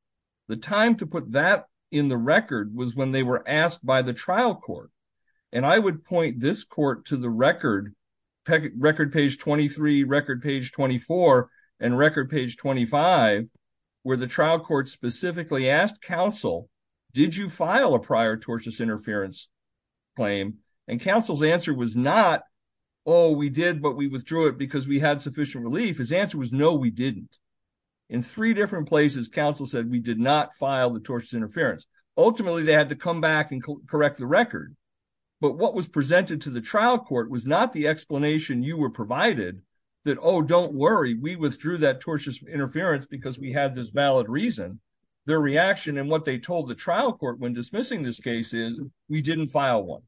The 0.48 0.56
time 0.56 0.96
to 0.96 1.06
put 1.06 1.32
that 1.32 1.66
in 1.90 2.08
the 2.08 2.16
record 2.16 2.74
was 2.74 2.94
when 2.94 3.12
they 3.12 3.22
were 3.22 3.46
asked 3.48 3.84
by 3.84 4.02
the 4.02 4.12
trial 4.12 4.54
court. 4.54 4.90
And 5.52 5.64
I 5.64 5.78
would 5.78 6.04
point 6.04 6.40
this 6.40 6.64
court 6.64 7.06
to 7.06 7.16
the 7.16 7.30
record, 7.30 7.94
record 8.76 9.12
page 9.12 9.38
23, 9.38 10.04
record 10.04 10.42
page 10.42 10.72
24, 10.72 11.48
and 11.80 11.98
record 11.98 12.30
page 12.30 12.56
25, 12.56 13.46
where 14.02 14.16
the 14.16 14.26
trial 14.26 14.60
court 14.60 14.88
specifically 14.88 15.68
asked 15.68 16.02
counsel, 16.02 16.68
did 17.12 17.36
you 17.36 17.48
file 17.48 17.94
a 17.94 17.98
prior 17.98 18.36
tortious 18.36 18.80
interference 18.80 19.48
claim? 20.16 20.58
And 20.86 21.00
counsel's 21.00 21.42
answer 21.42 21.74
was 21.74 21.96
not, 21.96 22.42
oh, 23.04 23.30
we 23.30 23.48
did, 23.48 23.80
but 23.80 23.96
we 23.96 24.06
withdrew 24.06 24.48
it 24.48 24.58
because 24.58 24.86
we 24.86 25.00
had 25.00 25.22
sufficient 25.22 25.64
relief. 25.64 25.98
His 25.98 26.12
answer 26.12 26.38
was 26.38 26.52
no, 26.52 26.74
we 26.74 26.90
didn't. 26.90 27.38
In 28.08 28.22
three 28.22 28.54
different 28.54 28.88
places, 28.88 29.28
counsel 29.28 29.66
said 29.66 29.90
we 29.90 29.98
did 29.98 30.18
not 30.18 30.54
file 30.54 30.90
the 30.90 31.00
tortious 31.00 31.34
interference. 31.34 31.86
Ultimately, 32.16 32.62
they 32.62 32.72
had 32.72 32.88
to 32.90 32.96
come 32.96 33.20
back 33.20 33.52
and 33.52 33.62
correct 33.88 34.18
the 34.18 34.26
record. 34.26 34.74
But 35.40 35.58
what 35.58 35.74
was 35.74 35.88
presented 35.88 36.40
to 36.42 36.50
the 36.50 36.60
trial 36.60 36.98
court 36.98 37.30
was 37.30 37.44
not 37.44 37.72
the 37.72 37.88
explanation 37.88 38.62
you 38.62 38.76
were 38.76 38.90
provided 38.90 39.60
that, 40.04 40.18
oh, 40.22 40.40
don't 40.40 40.72
worry, 40.72 41.14
we 41.14 41.36
withdrew 41.36 41.78
that 41.78 42.00
tortious 42.00 42.38
interference 42.48 43.06
because 43.06 43.38
we 43.38 43.52
had 43.52 43.74
this 43.74 43.90
valid 43.90 44.28
reason. 44.28 44.80
Their 45.26 45.40
reaction 45.40 45.98
and 45.98 46.08
what 46.08 46.24
they 46.24 46.38
told 46.38 46.68
the 46.68 46.74
trial 46.74 47.12
court 47.12 47.40
when 47.40 47.52
dismissing 47.52 48.02
this 48.02 48.20
case 48.20 48.54
is 48.54 48.80
we 49.08 49.20
didn't 49.20 49.48
file 49.48 49.82
one. 49.82 50.02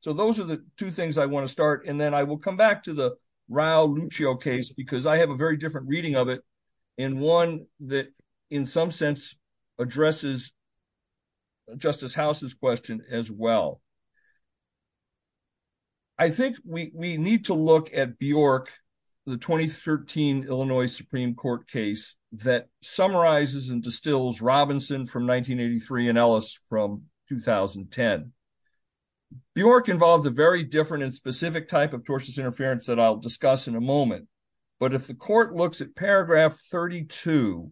So 0.00 0.12
those 0.12 0.38
are 0.38 0.44
the 0.44 0.64
two 0.76 0.92
things 0.92 1.18
I 1.18 1.26
want 1.26 1.46
to 1.46 1.52
start. 1.52 1.84
And 1.86 2.00
then 2.00 2.14
I 2.14 2.22
will 2.22 2.38
come 2.38 2.56
back 2.56 2.84
to 2.84 2.94
the 2.94 3.16
Rao 3.48 3.84
Lucio 3.84 4.36
case 4.36 4.72
because 4.72 5.04
I 5.04 5.18
have 5.18 5.30
a 5.30 5.36
very 5.36 5.56
different 5.56 5.88
reading 5.88 6.14
of 6.14 6.28
it. 6.28 6.42
And 6.98 7.20
one 7.20 7.66
that 7.80 8.06
in 8.50 8.66
some 8.66 8.90
sense 8.90 9.34
addresses 9.78 10.52
Justice 11.76 12.14
House's 12.14 12.54
question 12.54 13.02
as 13.10 13.30
well. 13.30 13.80
I 16.18 16.30
think 16.30 16.56
we 16.64 16.90
need 16.94 17.46
to 17.46 17.54
look 17.54 17.92
at 17.92 18.18
Bjork, 18.18 18.72
the 19.26 19.36
2013 19.36 20.44
Illinois 20.44 20.86
Supreme 20.86 21.34
Court 21.34 21.68
case 21.68 22.14
that 22.32 22.68
summarizes 22.82 23.68
and 23.68 23.82
distills 23.82 24.40
Robinson 24.40 25.06
from 25.06 25.26
1983 25.26 26.08
and 26.08 26.18
Ellis 26.18 26.56
from 26.70 27.02
2010. 27.28 28.32
Bjork 29.54 29.88
involved 29.88 30.26
a 30.26 30.30
very 30.30 30.62
different 30.62 31.02
and 31.02 31.12
specific 31.12 31.68
type 31.68 31.92
of 31.92 32.04
tortious 32.04 32.38
interference 32.38 32.86
that 32.86 33.00
I'll 33.00 33.16
discuss 33.16 33.66
in 33.66 33.74
a 33.74 33.80
moment. 33.80 34.28
But 34.78 34.94
if 34.94 35.06
the 35.06 35.14
court 35.14 35.54
looks 35.54 35.80
at 35.80 35.96
paragraph 35.96 36.58
32 36.70 37.70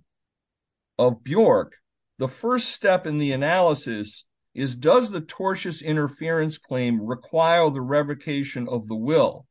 of 0.98 1.22
Bjork, 1.22 1.76
the 2.18 2.28
first 2.28 2.70
step 2.70 3.06
in 3.06 3.18
the 3.18 3.32
analysis 3.32 4.24
is 4.54 4.76
does 4.76 5.10
the 5.10 5.20
tortious 5.20 5.84
interference 5.84 6.58
claim 6.58 7.04
require 7.04 7.68
the 7.70 7.80
revocation 7.80 8.68
of 8.68 8.86
the 8.86 8.94
will? 8.94 9.46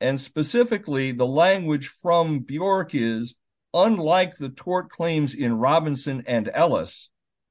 And 0.00 0.20
specifically, 0.20 1.12
the 1.12 1.26
language 1.26 1.88
from 1.88 2.40
Bjork 2.40 2.94
is 2.94 3.34
unlike 3.72 4.36
the 4.36 4.48
tort 4.48 4.90
claims 4.90 5.32
in 5.32 5.54
Robinson 5.54 6.24
and 6.26 6.50
Ellis, 6.52 7.08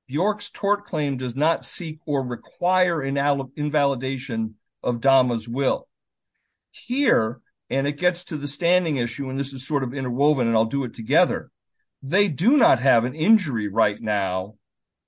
Bjork's 0.07 0.51
tort 0.51 0.85
claim 0.85 1.17
does 1.17 1.35
not 1.35 1.63
seek 1.63 1.99
or 2.05 2.23
require 2.23 3.01
invalidation 3.01 4.55
of 4.83 4.99
Dama's 4.99 5.47
will. 5.47 5.87
Here, 6.71 7.39
and 7.71 7.87
it 7.87 7.93
gets 7.93 8.25
to 8.25 8.37
the 8.37 8.49
standing 8.49 8.97
issue, 8.97 9.29
and 9.29 9.39
this 9.39 9.53
is 9.53 9.65
sort 9.65 9.81
of 9.81 9.93
interwoven 9.93 10.45
and 10.45 10.55
I'll 10.57 10.65
do 10.65 10.83
it 10.83 10.93
together. 10.93 11.49
They 12.03 12.27
do 12.27 12.57
not 12.57 12.79
have 12.79 13.05
an 13.05 13.15
injury 13.15 13.69
right 13.69 13.99
now 13.99 14.55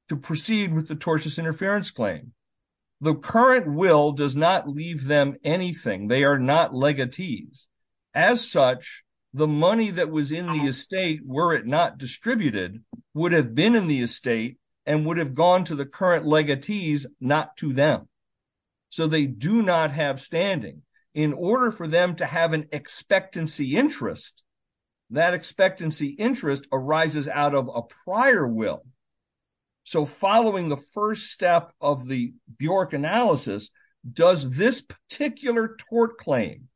to 0.08 0.16
proceed 0.16 0.74
with 0.74 0.88
the 0.88 0.96
tortious 0.96 1.38
interference 1.38 1.92
claim. 1.92 2.32
The 3.02 3.16
current 3.16 3.68
will 3.68 4.14
does 4.14 4.34
not 4.34 4.70
leave 4.70 5.06
them 5.06 5.36
anything. 5.44 6.08
They 6.08 6.24
are 6.24 6.40
not 6.40 6.72
legatees. 6.72 7.66
As 8.16 8.50
such, 8.50 9.04
the 9.34 9.48
money 9.48 9.92
that 9.92 10.10
was 10.10 10.32
in 10.32 10.46
the 10.46 10.68
estate, 10.70 11.20
were 11.26 11.54
it 11.54 11.66
not 11.66 11.98
distributed, 11.98 12.82
would 13.14 13.34
have 13.34 13.54
been 13.54 13.76
in 13.76 13.88
the 13.88 14.02
estate 14.02 14.58
and 14.86 15.06
would 15.06 15.18
have 15.18 15.34
gone 15.34 15.66
to 15.66 15.76
the 15.76 15.86
current 15.86 16.26
legatees, 16.26 17.06
not 17.20 17.58
to 17.58 17.74
them. 17.74 18.08
So 18.90 19.08
they 19.08 19.26
do 19.26 19.62
not 19.62 19.92
have 19.92 20.22
standing. 20.22 20.84
In 21.14 21.34
order 21.34 21.72
for 21.72 21.88
them 21.88 22.16
to 22.16 22.26
have 22.26 22.54
an 22.54 22.68
expectancy 22.72 23.76
interest, 23.76 24.42
that 25.12 25.34
expectancy 25.34 26.08
interest 26.08 26.66
arises 26.72 27.28
out 27.30 27.54
of 27.54 27.70
a 27.74 27.84
prior 27.84 28.48
will. 28.48 28.84
So 29.84 30.06
following 30.06 30.70
the 30.70 30.78
first 30.78 31.30
step 31.32 31.72
of 31.80 32.08
the 32.08 32.34
Bjork 32.58 32.94
analysis, 32.94 33.70
does 34.12 34.50
this 34.50 34.82
particular 34.82 35.76
tort 35.90 36.18
claim 36.18 36.70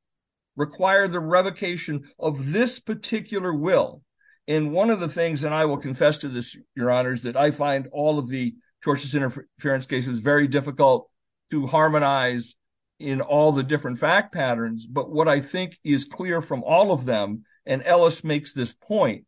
require 0.55 1.07
the 1.07 1.19
revocation 1.19 2.03
of 2.19 2.51
this 2.51 2.79
particular 2.79 3.53
will? 3.53 4.03
And 4.47 4.71
one 4.71 4.89
of 4.89 4.99
the 4.99 5.09
things, 5.09 5.43
and 5.43 5.53
I 5.53 5.65
will 5.65 5.77
confess 5.77 6.19
to 6.19 6.29
this, 6.29 6.55
Your 6.75 6.91
Honors, 6.91 7.23
that 7.23 7.35
I 7.35 7.51
find 7.51 7.87
all 7.91 8.19
of 8.19 8.29
the 8.29 8.55
tortious 8.85 9.15
interference 9.15 9.85
cases 9.85 10.19
very 10.19 10.47
difficult 10.47 11.09
to 11.51 11.65
harmonize 11.67 12.55
in 12.99 13.21
all 13.21 13.51
the 13.51 13.63
different 13.63 13.99
fact 13.99 14.33
patterns. 14.33 14.85
But 14.85 15.11
what 15.11 15.27
I 15.27 15.41
think 15.41 15.77
is 15.83 16.05
clear 16.05 16.41
from 16.41 16.63
all 16.63 16.91
of 16.91 17.05
them, 17.05 17.43
and 17.65 17.83
Ellis 17.83 18.23
makes 18.23 18.53
this 18.53 18.73
point, 18.73 19.25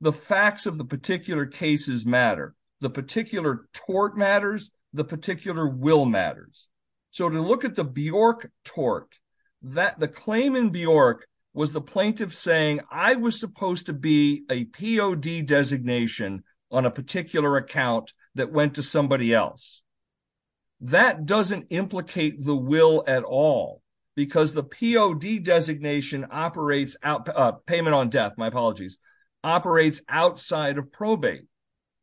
the 0.00 0.12
facts 0.12 0.66
of 0.66 0.78
the 0.78 0.84
particular 0.84 1.46
cases 1.46 2.06
matter. 2.06 2.54
The 2.80 2.90
particular 2.90 3.68
tort 3.74 4.16
matters. 4.16 4.70
The 4.92 5.04
particular 5.04 5.68
will 5.68 6.06
matters. 6.06 6.68
So 7.10 7.28
to 7.28 7.40
look 7.40 7.64
at 7.64 7.74
the 7.74 7.84
Bjork 7.84 8.50
tort, 8.64 9.18
that 9.62 10.00
the 10.00 10.08
claim 10.08 10.56
in 10.56 10.70
Bjork 10.70 11.26
was 11.52 11.72
the 11.72 11.80
plaintiff 11.80 12.34
saying, 12.34 12.80
I 12.90 13.16
was 13.16 13.38
supposed 13.38 13.86
to 13.86 13.92
be 13.92 14.44
a 14.48 14.64
POD 14.64 15.44
designation 15.44 16.44
on 16.70 16.86
a 16.86 16.90
particular 16.90 17.56
account 17.56 18.12
that 18.36 18.52
went 18.52 18.74
to 18.76 18.82
somebody 18.82 19.34
else. 19.34 19.82
That 20.80 21.26
doesn't 21.26 21.66
implicate 21.70 22.42
the 22.42 22.56
will 22.56 23.04
at 23.06 23.22
all 23.22 23.82
because 24.16 24.52
the 24.52 24.62
POD 24.62 25.42
designation 25.42 26.26
operates 26.30 26.96
out, 27.02 27.28
uh, 27.28 27.52
payment 27.66 27.94
on 27.94 28.08
death, 28.08 28.32
my 28.36 28.48
apologies, 28.48 28.98
operates 29.44 30.02
outside 30.08 30.78
of 30.78 30.92
probate. 30.92 31.46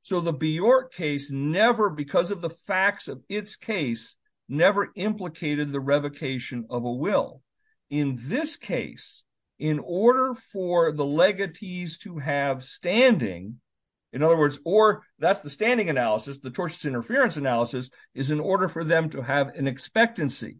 So 0.03 0.21
the 0.21 0.33
Bjork 0.33 0.93
case 0.93 1.29
never, 1.31 1.89
because 1.89 2.31
of 2.31 2.41
the 2.41 2.49
facts 2.49 3.07
of 3.07 3.21
its 3.27 3.55
case, 3.55 4.15
never 4.47 4.89
implicated 4.95 5.71
the 5.71 5.79
revocation 5.79 6.65
of 6.69 6.85
a 6.85 6.91
will. 6.91 7.41
In 7.89 8.17
this 8.19 8.55
case, 8.55 9.23
in 9.59 9.79
order 9.79 10.33
for 10.33 10.91
the 10.91 11.05
legatees 11.05 11.97
to 11.99 12.19
have 12.19 12.63
standing, 12.63 13.59
in 14.13 14.23
other 14.23 14.37
words, 14.37 14.59
or 14.63 15.03
that's 15.19 15.41
the 15.41 15.49
standing 15.49 15.89
analysis, 15.89 16.39
the 16.39 16.49
tortious 16.49 16.85
interference 16.85 17.37
analysis, 17.37 17.89
is 18.15 18.31
in 18.31 18.39
order 18.39 18.67
for 18.69 18.83
them 18.83 19.09
to 19.09 19.21
have 19.21 19.49
an 19.49 19.67
expectancy. 19.67 20.57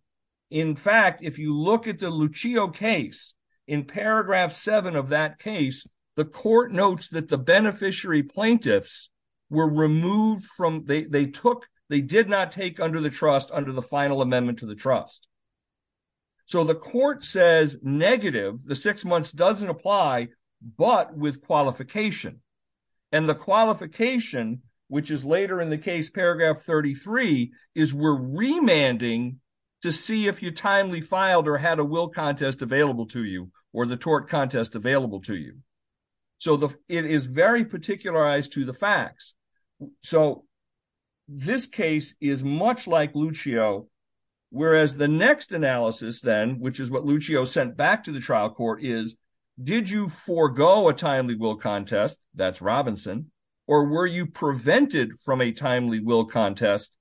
In 0.50 0.76
fact, 0.76 1.24
if 1.24 1.38
you 1.38 1.58
look 1.58 1.88
at 1.88 2.00
the 2.00 2.10
Lucio 2.10 2.68
case, 2.68 3.34
in 3.68 3.84
paragraph 3.84 4.54
seven 4.54 4.96
of 4.96 5.10
that 5.10 5.40
case, 5.40 5.86
the 6.16 6.26
court 6.26 6.72
notes 6.72 7.10
that 7.10 7.28
the 7.28 7.38
beneficiary 7.38 8.24
plaintiffs 8.24 9.10
were 9.50 9.70
removed 9.70 10.46
from, 10.46 10.86
they 10.86 11.26
took, 11.28 11.66
they 11.90 12.02
did 12.02 12.28
not 12.28 12.52
take 12.52 12.80
under 12.80 13.00
the 13.00 13.10
trust 13.10 13.50
under 13.52 13.72
the 13.72 13.82
final 13.82 14.22
amendment 14.22 14.60
to 14.60 14.66
the 14.66 14.76
trust. 14.76 15.28
So 16.46 16.64
the 16.64 16.76
court 16.76 17.26
says 17.26 17.78
negative, 17.82 18.60
the 18.66 18.76
six 18.76 19.04
months 19.04 19.32
doesn't 19.32 19.70
apply, 19.70 20.30
but 20.78 21.16
with 21.16 21.42
qualification. 21.42 22.42
And 23.12 23.28
the 23.28 23.36
qualification, 23.36 24.62
which 24.88 25.12
is 25.12 25.24
later 25.24 25.62
in 25.62 25.70
the 25.70 25.78
case, 25.78 26.10
paragraph 26.10 26.62
33, 26.62 27.52
is 27.76 27.94
we're 27.94 28.20
remanding 28.20 29.40
to 29.82 29.92
see 29.92 30.28
if 30.28 30.42
you 30.42 30.52
timely 30.52 31.02
filed 31.02 31.48
or 31.48 31.58
had 31.58 31.80
a 31.80 31.86
will 31.86 32.10
contest 32.10 32.62
available 32.62 33.06
to 33.08 33.24
you 33.24 33.52
or 33.72 33.86
the 33.86 33.98
tort 33.98 34.28
contest 34.30 34.76
available 34.76 35.22
to 35.22 35.36
you. 35.36 35.58
So 36.40 36.72
it 36.88 37.06
is 37.06 37.26
very 37.26 37.66
particularized 37.66 38.54
to 38.54 38.66
the 38.66 38.74
facts. 38.74 39.34
So 40.04 40.46
this 41.28 41.68
case 41.68 42.16
is 42.22 42.44
much 42.44 42.88
like 42.88 43.16
Lucio, 43.16 43.88
whereas 44.50 44.98
the 44.98 45.08
next 45.08 45.52
analysis 45.52 46.22
then, 46.22 46.60
which 46.60 46.80
is 46.80 46.90
what 46.90 47.06
Lucio 47.06 47.46
sent 47.46 47.78
back 47.78 48.04
to 48.04 48.12
the 48.12 48.20
trial 48.20 48.50
court 48.50 48.84
is, 48.84 49.16
did 49.62 49.90
you 49.90 50.10
forego 50.10 50.88
a 50.88 50.94
timely 50.94 51.36
will 51.36 51.56
contest? 51.58 52.18
That's 52.36 52.62
Robinson. 52.62 53.32
Or 53.66 53.86
were 53.86 54.06
you 54.06 54.28
prevented 54.28 55.20
from 55.20 55.42
a 55.42 55.52
timely 55.52 56.00
will 56.00 56.26
contest? 56.26 56.94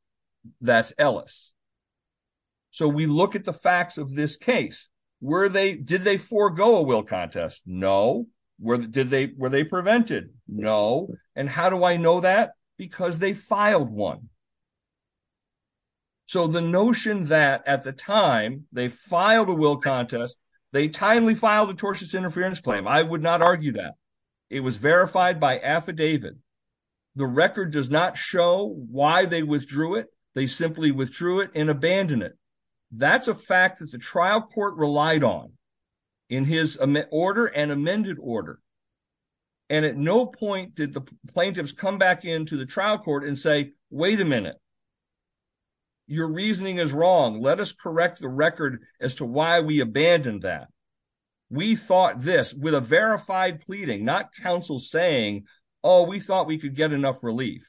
That's 0.61 0.93
Ellis. 0.99 1.53
So 2.71 2.89
we 2.89 3.07
look 3.07 3.35
at 3.35 3.45
the 3.45 3.53
facts 3.53 3.99
of 3.99 4.15
this 4.15 4.37
case. 4.37 4.89
Were 5.21 5.49
they, 5.49 5.75
did 5.75 6.03
they 6.03 6.17
forego 6.17 6.77
a 6.77 6.83
will 6.83 7.03
contest? 7.03 7.63
No. 7.67 8.27
Were 8.59 8.79
they 8.79 9.65
prevented? 9.65 10.31
No. 10.49 11.09
And 11.35 11.49
how 11.49 11.71
do 11.71 11.85
I 11.85 11.97
know 11.97 12.21
that? 12.21 12.53
Because 12.79 13.19
they 13.19 13.35
filed 13.35 13.91
one. 13.91 14.29
So 16.27 16.47
the 16.47 16.61
notion 16.61 17.27
that 17.27 17.63
at 17.67 17.83
the 17.83 17.93
time 17.93 18.65
they 18.73 18.89
filed 18.89 19.49
a 19.49 19.55
will 19.55 19.77
contest, 19.77 20.37
they 20.77 20.89
timely 20.89 21.35
filed 21.35 21.71
a 21.71 21.75
tortious 21.75 22.17
interference 22.17 22.61
claim. 22.61 22.87
I 22.87 23.03
would 23.03 23.23
not 23.23 23.41
argue 23.41 23.73
that. 23.73 23.95
It 24.51 24.61
was 24.61 24.77
verified 24.77 25.41
by 25.41 25.59
affidavit. 25.59 26.35
The 27.15 27.27
record 27.27 27.71
does 27.73 27.89
not 27.89 28.19
show 28.19 28.77
why 28.91 29.25
they 29.25 29.43
withdrew 29.43 29.95
it. 29.95 30.09
They 30.35 30.47
simply 30.47 30.91
withdrew 30.93 31.41
it 31.41 31.51
and 31.55 31.71
abandoned 31.71 32.23
it. 32.23 32.37
That's 32.93 33.27
a 33.27 33.35
fact 33.35 33.79
that 33.79 33.91
the 33.91 33.97
trial 33.97 34.43
court 34.43 34.77
relied 34.77 35.25
on 35.25 35.53
in 36.29 36.45
his 36.45 36.79
order 37.11 37.47
and 37.47 37.73
amended 37.73 38.19
order. 38.21 38.61
And 39.71 39.87
at 39.87 39.97
no 39.97 40.27
point 40.27 40.75
did 40.75 40.93
the 40.93 41.03
plaintiffs 41.33 41.73
come 41.73 41.97
back 41.97 42.27
into 42.27 42.59
the 42.59 42.67
trial 42.67 42.99
court 42.99 43.25
and 43.25 43.39
say, 43.39 43.73
wait 43.89 44.21
a 44.21 44.27
minute, 44.27 44.57
your 46.07 46.29
reasoning 46.29 46.79
is 46.79 46.93
wrong. 46.93 47.41
Let 47.41 47.61
us 47.61 47.73
correct 47.73 48.21
the 48.21 48.29
record 48.29 48.83
as 49.01 49.17
to 49.17 49.25
why 49.25 49.61
we 49.61 49.81
abandoned 49.81 50.43
that. 50.43 50.69
We 51.51 51.77
thought 51.77 52.21
this 52.21 52.53
with 52.53 52.75
a 52.75 52.81
verified 52.81 53.61
pleading, 53.61 54.05
not 54.05 54.35
counsel 54.35 54.79
saying, 54.79 55.45
oh, 55.83 56.03
we 56.03 56.21
thought 56.21 56.47
we 56.47 56.59
could 56.59 56.75
get 56.75 56.93
enough 56.93 57.23
relief. 57.23 57.69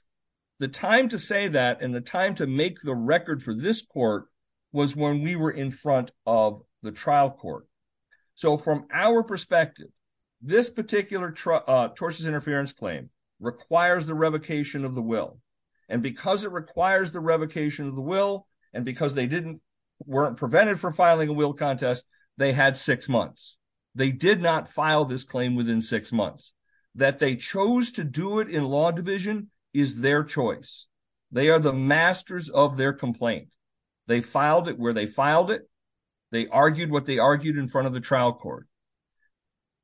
The 0.60 0.68
time 0.68 1.10
to 1.10 1.20
say 1.20 1.48
that 1.50 1.82
and 1.82 1.94
the 1.94 2.02
time 2.02 2.36
to 2.36 2.48
make 2.48 2.82
the 2.82 2.96
record 2.96 3.44
for 3.44 3.54
this 3.54 3.84
court 3.84 4.26
was 4.72 4.96
when 4.96 5.22
we 5.22 5.36
were 5.36 5.52
in 5.52 5.72
front 5.72 6.12
of 6.26 6.62
the 6.82 6.92
trial 6.92 7.30
court. 7.30 7.68
So 8.36 8.58
from 8.58 8.88
our 8.92 9.24
perspective, 9.24 9.88
this 10.42 10.70
particular 10.70 11.30
uh, 11.30 11.90
tortious 11.90 12.28
interference 12.28 12.74
claim 12.74 13.10
requires 13.40 14.06
the 14.06 14.14
revocation 14.14 14.86
of 14.86 14.96
the 14.96 15.02
will. 15.02 15.40
And 15.90 16.02
because 16.02 16.44
it 16.44 16.52
requires 16.52 17.12
the 17.12 17.20
revocation 17.20 17.88
of 17.88 17.96
the 17.96 18.02
will, 18.02 18.48
and 18.74 18.84
because 18.84 19.14
they 19.14 19.28
didn't 19.28 19.62
weren't 20.00 20.38
prevented 20.38 20.80
from 20.80 20.94
filing 20.94 21.30
a 21.30 21.34
will 21.34 21.54
contest, 21.54 22.06
they 22.38 22.54
had 22.54 22.78
six 22.78 23.10
months. 23.10 23.58
They 23.96 24.12
did 24.12 24.42
not 24.42 24.70
file 24.70 25.06
this 25.06 25.24
claim 25.24 25.56
within 25.56 25.82
six 25.82 26.12
months. 26.12 26.54
That 26.96 27.20
they 27.20 27.36
chose 27.36 27.92
to 27.94 28.04
do 28.04 28.40
it 28.40 28.50
in 28.50 28.64
law 28.64 28.92
division 28.92 29.50
is 29.74 30.02
their 30.02 30.24
choice. 30.24 30.88
They 31.32 31.50
are 31.50 31.60
the 31.60 31.74
masters 31.74 32.50
of 32.50 32.78
their 32.78 32.94
complaint. 32.94 33.50
They 34.08 34.22
filed 34.22 34.68
it 34.68 34.80
where 34.80 34.94
they 34.94 35.08
filed 35.08 35.52
it. 35.52 35.70
They 36.32 36.48
argued 36.48 36.92
what 36.92 37.06
they 37.06 37.20
argued 37.20 37.58
in 37.58 37.68
front 37.68 37.88
of 37.88 37.94
the 37.94 38.00
trial 38.00 38.34
court. 38.34 38.68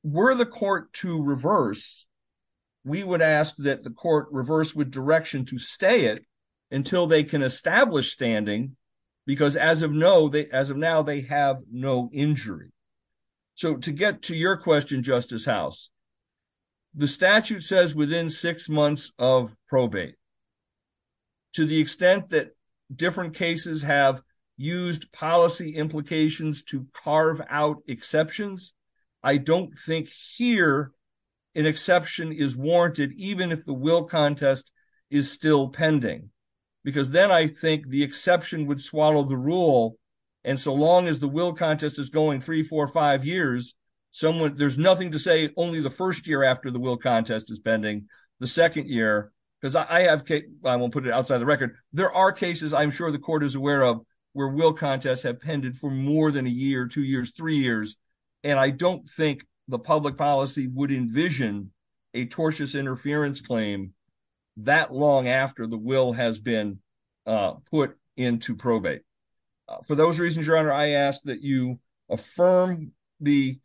Were 0.04 0.36
the 0.36 0.46
court 0.46 0.92
to 0.94 1.22
reverse, 1.22 2.06
we 2.84 3.04
would 3.04 3.22
ask 3.22 3.56
that 3.58 3.84
the 3.84 3.90
court 3.90 4.28
reverse 4.32 4.76
with 4.76 4.92
direction 4.92 5.46
to 5.46 5.58
stay 5.58 6.06
it 6.06 6.26
until 6.72 7.08
they 7.08 7.24
can 7.24 7.42
establish 7.42 8.12
standing, 8.12 8.76
because 9.26 9.56
as 9.56 9.82
of 9.82 9.92
now, 9.92 10.28
they 10.30 11.22
have 11.22 11.58
no 11.72 12.10
injury. 12.12 12.72
So 13.56 13.78
to 13.78 13.92
get 13.92 14.24
to 14.24 14.36
your 14.36 14.58
question, 14.58 15.04
Justice 15.04 15.46
House, 15.46 15.90
the 16.96 17.08
statute 17.08 17.64
says 17.64 17.96
within 17.96 18.30
six 18.30 18.68
months 18.68 19.12
of 19.18 19.56
probate. 19.68 20.16
To 21.54 21.66
the 21.66 21.80
extent 21.80 22.30
that 22.30 22.50
different 22.94 23.36
cases 23.36 23.84
have 23.84 24.22
used 24.58 25.12
policy 25.12 25.76
implications 25.76 26.64
to 26.64 26.86
carve 26.94 27.42
out 27.50 27.78
exceptions, 27.88 28.74
I 29.24 29.38
don't 29.38 29.78
think 29.80 30.10
here 30.36 30.92
an 31.56 31.66
exception 31.66 32.32
is 32.32 32.56
warranted, 32.56 33.14
even 33.14 33.52
if 33.52 33.66
the 33.66 33.74
will 33.74 34.04
contest 34.04 34.72
is 35.10 35.32
still 35.32 35.70
pending. 35.70 36.30
Because 36.84 37.12
then 37.12 37.32
I 37.32 37.48
think 37.48 37.88
the 37.88 38.04
exception 38.04 38.66
would 38.66 38.82
swallow 38.82 39.24
the 39.24 39.38
rule. 39.38 39.98
And 40.44 40.60
so 40.60 40.74
long 40.74 41.08
as 41.08 41.20
the 41.20 41.28
will 41.28 41.54
contest 41.54 42.00
is 42.00 42.10
going 42.10 42.42
three, 42.42 42.64
four, 42.64 42.88
five 42.88 43.24
years, 43.24 43.76
someone 44.12 44.56
there's 44.56 44.78
nothing 44.78 45.12
to 45.12 45.20
say 45.20 45.50
only 45.56 45.82
the 45.82 45.90
first 45.90 46.28
year 46.28 46.44
after 46.44 46.72
the 46.72 46.80
will 46.80 46.98
contest 46.98 47.50
is 47.52 47.60
pending. 47.60 48.08
The 48.40 48.48
second 48.48 48.88
year, 48.88 49.32
because 49.62 49.76
I 49.76 50.02
have 50.02 50.24
I 50.66 50.76
won't 50.76 50.92
put 50.92 51.06
it 51.06 51.14
outside 51.14 51.38
the 51.38 51.46
record, 51.46 51.76
there 51.94 52.12
are 52.12 52.32
cases 52.32 52.74
I'm 52.74 52.92
sure 52.92 53.12
the 53.12 53.20
court 53.20 53.44
is 53.44 53.56
aware 53.56 53.84
of 53.84 54.02
where 54.34 54.50
will 54.50 54.74
contests 54.74 55.22
have 55.22 55.40
pended 55.40 55.78
for 55.78 55.90
more 55.90 56.32
than 56.32 56.48
a 56.48 56.50
year, 56.50 56.88
two 56.88 57.04
years, 57.04 57.32
three 57.32 57.58
years. 57.58 57.96
And 58.44 58.60
I 58.60 58.72
don't 58.72 59.08
think 59.08 59.46
the 59.68 59.80
public 59.80 60.18
policy 60.18 60.68
would 60.68 60.92
envision 60.92 61.72
a 62.14 62.26
tortious 62.28 62.78
interference 62.78 63.42
claim 63.42 63.94
that 64.58 64.94
long 64.94 65.28
after 65.28 65.66
the 65.68 65.78
will 65.78 66.14
has 66.14 66.40
been 66.40 66.80
uh, 67.26 67.54
put 67.72 67.98
into 68.18 68.56
probate. 68.56 69.02
Uh, 69.68 69.78
for 69.88 69.96
those 69.96 70.20
reasons, 70.20 70.46
Your 70.46 70.58
Honor, 70.58 70.74
I 70.74 70.92
ask 70.92 71.22
that 71.24 71.42
you 71.42 71.80
affirm 72.10 72.92
the 73.20 73.60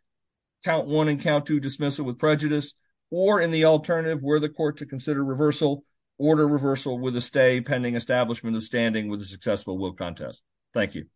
count 0.64 0.86
one 0.86 1.08
and 1.08 1.20
count 1.20 1.46
two 1.46 1.60
dismissal 1.60 2.04
with 2.04 2.18
prejudice, 2.18 2.74
or 3.10 3.40
in 3.40 3.50
the 3.50 3.64
alternative, 3.64 4.22
were 4.22 4.40
the 4.40 4.48
court 4.48 4.78
to 4.78 4.86
consider 4.86 5.24
reversal, 5.24 5.84
order 6.18 6.46
reversal 6.46 6.98
with 6.98 7.16
a 7.16 7.20
stay 7.20 7.60
pending 7.60 7.96
establishment 7.96 8.56
of 8.56 8.62
standing 8.62 9.08
with 9.08 9.20
a 9.20 9.26
successful 9.26 9.78
will 9.78 9.92
contest. 9.92 10.42
Thank 10.74 10.94
you. 10.94 11.06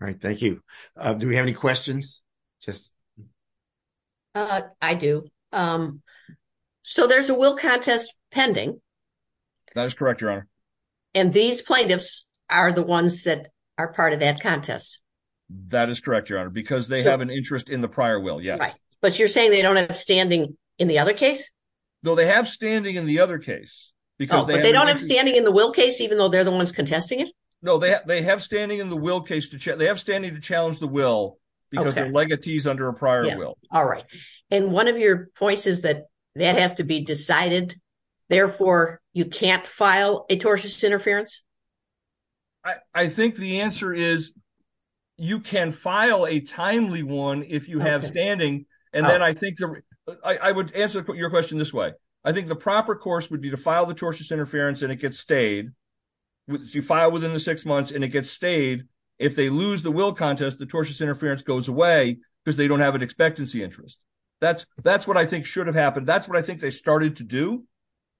All 0.00 0.08
right. 0.08 0.20
Thank 0.20 0.42
you. 0.42 0.60
Uh, 0.96 1.14
do 1.14 1.28
we 1.28 1.36
have 1.36 1.44
any 1.44 1.54
questions? 1.54 2.22
I 4.34 4.94
do. 4.94 5.24
Um, 5.52 6.02
so 6.82 7.06
there's 7.06 7.30
a 7.30 7.34
will 7.34 7.56
contest 7.56 8.14
pending. 8.30 8.80
That 9.74 9.86
is 9.86 9.94
correct, 9.94 10.20
Your 10.20 10.30
Honor. 10.30 10.48
And 11.14 11.32
these 11.32 11.62
plaintiffs 11.62 12.26
are 12.50 12.72
the 12.72 12.82
ones 12.82 13.22
that 13.22 13.48
are 13.78 13.92
part 13.92 14.12
of 14.12 14.20
that 14.20 14.40
contest. 14.40 15.00
That 15.68 15.88
is 15.88 16.00
correct, 16.00 16.30
Your 16.30 16.40
Honor, 16.40 16.50
because 16.50 16.88
they 16.88 17.02
have 17.02 17.20
an 17.20 17.30
interest 17.30 17.70
in 17.70 17.80
the 17.80 17.88
prior 17.88 18.18
will. 18.20 18.40
Yes. 18.40 18.58
Right. 18.58 18.74
But 19.00 19.18
you're 19.18 19.28
saying 19.28 19.50
they 19.50 19.62
don't 19.62 19.76
have 19.76 19.96
standing 19.96 20.56
in 20.78 20.88
the 20.88 20.98
other 20.98 21.12
case? 21.12 21.50
No, 22.02 22.14
they 22.14 22.26
have 22.26 22.48
standing 22.48 22.96
in 22.96 23.06
the 23.06 23.20
other 23.20 23.38
case. 23.38 23.92
But 24.18 24.46
they 24.46 24.72
don't 24.72 24.86
have 24.86 25.00
standing 25.00 25.34
in 25.34 25.44
the 25.44 25.50
will 25.50 25.72
case, 25.72 26.00
even 26.00 26.18
though 26.18 26.28
they're 26.28 26.44
the 26.44 26.50
ones 26.50 26.72
contesting 26.72 27.20
it? 27.20 27.30
No, 27.62 27.78
they 27.78 28.22
have 28.22 28.42
standing 28.42 28.78
in 28.78 28.90
the 28.90 28.96
will 28.96 29.22
case. 29.22 29.48
To 29.48 29.58
check 29.58 29.78
they 29.78 29.86
have 29.86 29.98
standing 29.98 30.34
to 30.34 30.40
challenge 30.40 30.78
the 30.78 30.86
will 30.86 31.38
because 31.76 31.94
they're 31.94 32.10
legatees 32.10 32.66
under 32.66 32.88
a 32.88 32.94
prior 32.94 33.36
will. 33.36 33.58
All 33.70 33.84
right. 33.84 34.04
And 34.50 34.72
one 34.72 34.88
of 34.88 34.98
your 34.98 35.28
points 35.36 35.66
is 35.66 35.82
that 35.82 36.04
that 36.36 36.58
has 36.58 36.74
to 36.74 36.84
be 36.84 37.04
decided. 37.04 37.76
Therefore, 38.28 39.00
you 39.12 39.26
can't 39.26 39.66
file 39.66 40.26
a 40.30 40.38
tortious 40.38 40.84
interference? 40.84 41.42
I 42.94 43.08
think 43.08 43.36
the 43.36 43.60
answer 43.60 43.92
is 43.92 44.32
you 45.18 45.40
can 45.40 45.70
file 45.70 46.26
a 46.26 46.40
timely 46.40 47.02
one 47.02 47.44
if 47.46 47.68
you 47.68 47.78
have 47.78 48.06
standing. 48.06 48.64
And 48.92 49.04
then 49.04 49.20
oh. 49.22 49.24
I 49.26 49.34
think 49.34 49.58
the 49.58 49.82
I 50.24 50.50
would 50.50 50.72
answer 50.72 51.04
your 51.14 51.30
question 51.30 51.58
this 51.58 51.72
way. 51.72 51.92
I 52.24 52.32
think 52.32 52.48
the 52.48 52.56
proper 52.56 52.96
course 52.96 53.30
would 53.30 53.42
be 53.42 53.50
to 53.50 53.56
file 53.56 53.86
the 53.86 53.94
tortious 53.94 54.30
interference 54.30 54.82
and 54.82 54.90
it 54.90 54.96
gets 54.96 55.18
stayed. 55.18 55.70
You 56.46 56.82
file 56.82 57.10
within 57.10 57.32
the 57.32 57.40
six 57.40 57.66
months 57.66 57.90
and 57.90 58.02
it 58.02 58.08
gets 58.08 58.30
stayed. 58.30 58.84
If 59.18 59.36
they 59.36 59.48
lose 59.48 59.82
the 59.82 59.90
will 59.90 60.12
contest, 60.12 60.58
the 60.58 60.66
tortious 60.66 61.00
interference 61.00 61.42
goes 61.42 61.68
away 61.68 62.18
because 62.44 62.56
they 62.56 62.68
don't 62.68 62.80
have 62.80 62.94
an 62.94 63.02
expectancy 63.02 63.62
interest. 63.62 63.98
That's 64.40 64.66
that's 64.82 65.06
what 65.06 65.16
I 65.16 65.26
think 65.26 65.46
should 65.46 65.66
have 65.66 65.76
happened. 65.76 66.06
That's 66.06 66.28
what 66.28 66.36
I 66.36 66.42
think 66.42 66.60
they 66.60 66.70
started 66.70 67.16
to 67.16 67.22
do, 67.22 67.64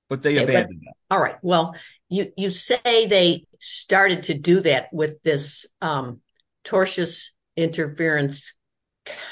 but 0.08 0.22
they 0.22 0.36
abandoned 0.36 0.80
that. 0.84 0.94
All 1.10 1.20
right. 1.20 1.36
Well, 1.42 1.74
you 2.08 2.50
say 2.50 3.06
they 3.06 3.46
started 3.60 4.24
to 4.24 4.34
do 4.34 4.60
that 4.60 4.88
with 4.92 5.22
this 5.22 5.66
um, 5.82 6.20
tortious 6.64 7.30
interference 7.56 8.54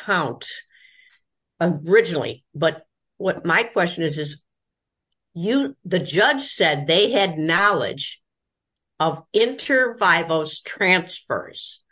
count 0.05 0.47
originally. 1.61 2.45
But 2.55 2.87
what 3.17 3.47
my 3.47 3.63
question 3.63 4.03
is, 4.03 4.19
is 4.19 4.43
you 5.35 5.77
the 5.85 5.99
judge 5.99 6.43
said 6.43 6.87
they 6.87 7.11
had 7.11 7.39
knowledge 7.39 8.22
of 9.03 9.25
inter 9.33 9.97
vivos 9.99 10.61
transfers. 10.61 11.83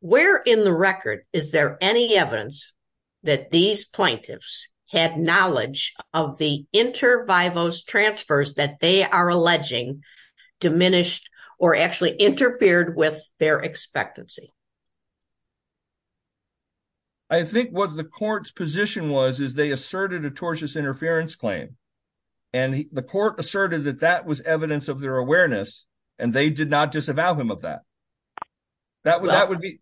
Where 0.00 0.36
in 0.36 0.64
the 0.64 0.74
record 0.74 1.20
is 1.32 1.52
there 1.52 1.78
any 1.80 2.16
evidence 2.16 2.72
that 3.22 3.52
these 3.52 3.84
plaintiffs 3.84 4.68
had 4.90 5.16
knowledge 5.16 5.94
of 6.12 6.38
the 6.38 6.66
inter 6.72 7.24
vivos 7.24 7.84
transfers 7.84 8.54
that 8.54 8.80
they 8.80 9.04
are 9.04 9.28
alleging 9.28 10.02
diminished 10.58 11.30
or 11.56 11.76
actually 11.76 12.16
interfered 12.16 12.96
with 12.96 13.28
their 13.38 13.60
expectancy? 13.60 14.52
I 17.30 17.44
think 17.44 17.70
what 17.70 17.94
the 17.94 18.02
court's 18.02 18.50
position 18.50 19.10
was 19.10 19.40
is 19.40 19.54
they 19.54 19.70
asserted 19.70 20.24
a 20.24 20.32
tortious 20.32 20.76
interference 20.76 21.36
claim. 21.36 21.76
And 22.52 22.86
the 22.92 23.02
court 23.02 23.38
asserted 23.38 23.84
that 23.84 24.00
that 24.00 24.24
was 24.26 24.40
evidence 24.40 24.88
of 24.88 25.00
their 25.00 25.16
awareness 25.16 25.84
and 26.18 26.32
they 26.32 26.50
did 26.50 26.70
not 26.70 26.90
disavow 26.90 27.34
him 27.34 27.50
of 27.50 27.62
that. 27.62 27.80
That 29.04 29.22
would 29.22 29.30
that 29.30 29.48
would 29.48 29.60
be, 29.60 29.78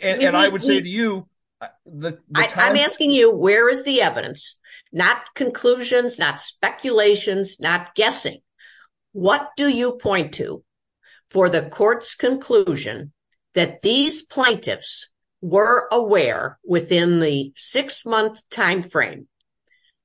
and 0.00 0.36
I 0.36 0.48
would 0.48 0.62
say 0.62 0.80
to 0.80 0.88
you, 0.88 1.26
uh, 1.60 2.12
I'm 2.34 2.76
asking 2.76 3.10
you, 3.10 3.34
where 3.34 3.68
is 3.68 3.84
the 3.84 4.00
evidence? 4.00 4.58
Not 4.92 5.34
conclusions, 5.34 6.18
not 6.18 6.40
speculations, 6.40 7.58
not 7.58 7.94
guessing. 7.94 8.38
What 9.12 9.50
do 9.56 9.68
you 9.68 9.92
point 9.92 10.34
to 10.34 10.62
for 11.30 11.48
the 11.48 11.68
court's 11.68 12.14
conclusion 12.14 13.12
that 13.54 13.82
these 13.82 14.22
plaintiffs 14.22 15.10
were 15.40 15.88
aware 15.90 16.58
within 16.64 17.20
the 17.20 17.52
six 17.56 18.06
month 18.06 18.40
timeframe 18.50 19.26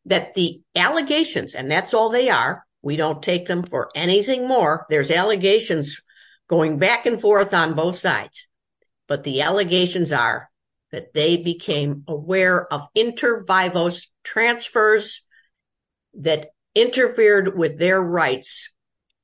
that 0.05 0.33
the 0.35 0.61
allegations, 0.75 1.55
and 1.55 1.69
that's 1.69 1.93
all 1.93 2.09
they 2.09 2.29
are, 2.29 2.65
we 2.81 2.95
don't 2.95 3.23
take 3.23 3.47
them 3.47 3.63
for 3.63 3.89
anything 3.95 4.47
more. 4.47 4.85
There's 4.89 5.09
allegations 5.09 6.01
going 6.47 6.77
back 6.77 7.05
and 7.05 7.19
forth 7.19 7.53
on 7.53 7.73
both 7.73 7.97
sides. 7.97 8.47
But 9.07 9.23
the 9.23 9.41
allegations 9.41 10.11
are 10.11 10.49
that 10.91 11.13
they 11.13 11.37
became 11.37 12.03
aware 12.07 12.71
of 12.71 12.87
inter 12.93 13.43
vivos 13.43 14.11
transfers 14.23 15.25
that 16.13 16.49
interfered 16.73 17.57
with 17.57 17.79
their 17.79 18.01
rights. 18.01 18.71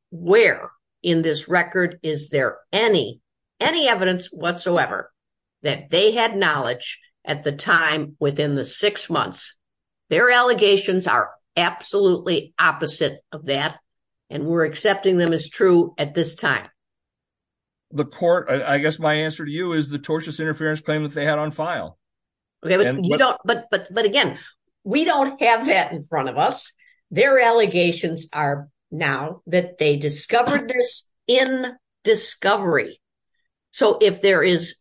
Where 0.10 0.72
in 1.04 1.22
this 1.22 1.48
record 1.48 2.00
is 2.04 2.30
there 2.30 2.58
any 2.72 3.22
any 3.60 3.88
evidence 3.88 4.28
whatsoever 4.28 5.12
that 5.62 5.92
they 5.92 6.12
had 6.12 6.36
knowledge 6.36 7.00
at 7.24 7.44
the 7.44 7.52
time 7.52 8.18
within 8.20 8.56
the 8.56 8.66
six 8.66 9.10
months? 9.10 9.56
Their 10.12 10.30
allegations 10.30 11.08
are 11.08 11.32
absolutely 11.56 12.54
opposite 12.60 13.22
of 13.32 13.46
that. 13.46 13.80
And 14.30 14.46
we're 14.46 14.66
accepting 14.66 15.18
them 15.18 15.32
as 15.32 15.50
true 15.50 15.94
at 15.98 16.14
this 16.14 16.36
time. 16.36 16.68
The 17.92 18.06
court, 18.06 18.50
I 18.50 18.78
guess 18.78 19.00
my 19.00 19.14
answer 19.14 19.46
to 19.46 19.52
you 19.52 19.72
is 19.72 19.90
the 19.90 20.00
tortious 20.00 20.40
interference 20.40 20.82
claim 20.82 21.04
that 21.04 21.14
they 21.14 21.26
had 21.26 21.40
on 21.40 21.52
file. 21.52 21.98
Okay, 22.64 22.78
but 22.78 23.04
you 23.04 23.18
don't 23.18 23.38
but 23.44 23.68
but 23.72 23.88
but 23.92 24.06
again, 24.06 24.38
we 24.84 25.04
don't 25.04 25.42
have 25.42 25.66
that 25.66 25.92
in 25.92 26.04
front 26.04 26.30
of 26.30 26.38
us. 26.38 26.72
Their 27.10 27.40
allegations 27.40 28.28
are 28.32 28.70
now 28.92 29.42
that 29.48 29.78
they 29.78 29.98
discovered 29.98 30.70
this 30.70 31.10
in 31.28 31.74
discovery. 32.04 33.02
So 33.72 33.98
if 34.02 34.22
there 34.22 34.44
is, 34.44 34.76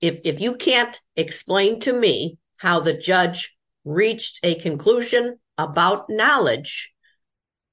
if 0.00 0.20
if 0.24 0.40
you 0.40 0.56
can't 0.56 0.98
explain 1.16 1.80
to 1.80 1.92
me 1.92 2.38
how 2.58 2.80
the 2.80 2.94
judge 2.94 3.53
reached 3.84 4.40
a 4.42 4.54
conclusion 4.56 5.38
about 5.58 6.08
knowledge, 6.08 6.92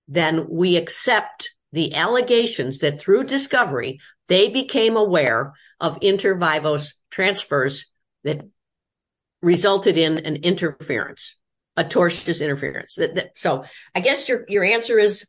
then 0.08 0.48
we 0.50 0.76
accept 0.78 1.52
the 1.72 1.96
allegations 1.96 2.80
that 2.80 3.00
through 3.00 3.24
discovery, 3.24 4.00
they 4.28 4.50
became 4.50 4.98
aware 4.98 5.54
of 5.80 5.98
inter 6.02 6.36
vivos 6.36 6.96
transfers 7.10 7.86
that 8.24 8.42
resulted 9.42 9.98
in 9.98 10.20
an 10.20 10.36
interference, 10.38 11.36
a 11.78 11.84
tortious 11.84 12.42
interference. 12.42 13.00
So 13.36 13.64
I 13.96 14.02
guess 14.02 14.28
your 14.28 14.64
answer 14.64 15.00
is, 15.00 15.26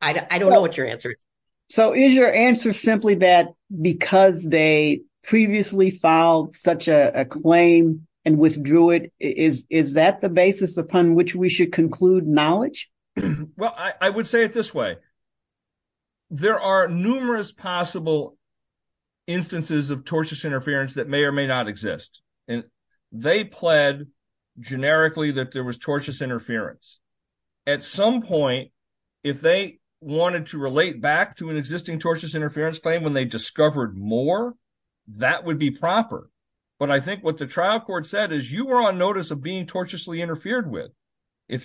I 0.00 0.12
don't 0.38 0.50
know 0.50 0.60
what 0.60 0.76
your 0.76 0.86
answer 0.86 1.12
is. 1.12 1.24
So 1.68 1.94
is 1.94 2.12
your 2.12 2.32
answer 2.32 2.72
simply 2.72 3.14
that 3.16 3.48
because 3.80 4.42
they 4.44 5.02
previously 5.22 5.90
filed 5.92 6.54
such 6.56 6.88
a 6.88 7.24
claim 7.30 8.06
and 8.30 8.38
withdrew 8.38 8.90
it, 8.90 9.12
is 9.18 9.64
that 9.94 10.20
the 10.20 10.28
basis 10.28 10.76
upon 10.76 11.14
which 11.14 11.34
we 11.34 11.48
should 11.48 11.72
conclude 11.72 12.26
knowledge? 12.26 12.90
Well, 13.56 13.74
I 14.00 14.08
would 14.08 14.26
say 14.26 14.44
it 14.44 14.54
this 14.54 14.72
way. 14.72 14.96
There 16.30 16.58
are 16.58 16.88
numerous 16.88 17.52
possible 17.52 18.38
instances 19.26 19.90
of 19.90 20.04
tortious 20.04 20.44
interference 20.44 20.94
that 20.94 21.08
may 21.08 21.24
or 21.24 21.32
may 21.32 21.46
not 21.46 21.68
exist. 21.68 22.22
And 22.48 22.64
they 23.12 23.44
pled 23.44 24.06
generically 24.58 25.32
that 25.32 25.52
there 25.52 25.64
was 25.64 25.76
tortious 25.76 26.22
interference. 26.22 27.00
At 27.66 27.82
some 27.82 28.22
point, 28.22 28.70
if 29.22 29.42
they 29.42 29.80
wanted 30.00 30.46
to 30.46 30.58
relate 30.58 31.02
back 31.02 31.36
to 31.36 31.50
an 31.50 31.56
existing 31.56 31.98
tortious 31.98 32.34
interference 32.34 32.78
claim 32.78 33.02
when 33.02 33.12
they 33.12 33.26
discovered 33.26 33.98
more, 33.98 34.54
that 35.16 35.44
would 35.44 35.58
be 35.58 35.72
proper. 35.72 36.29
But 36.80 36.90
I 36.90 36.98
think 36.98 37.22
what 37.22 37.38
the 37.38 37.46
trial 37.46 37.78
court 37.78 38.06
said 38.06 38.32
is 38.32 38.50
you 38.50 38.64
were 38.64 38.80
on 38.82 38.98
notice 38.98 39.30
of 39.30 39.42
being 39.42 39.66
tortiously 39.66 40.20
interfered 40.20 40.68
with. 40.68 40.90
If 41.48 41.64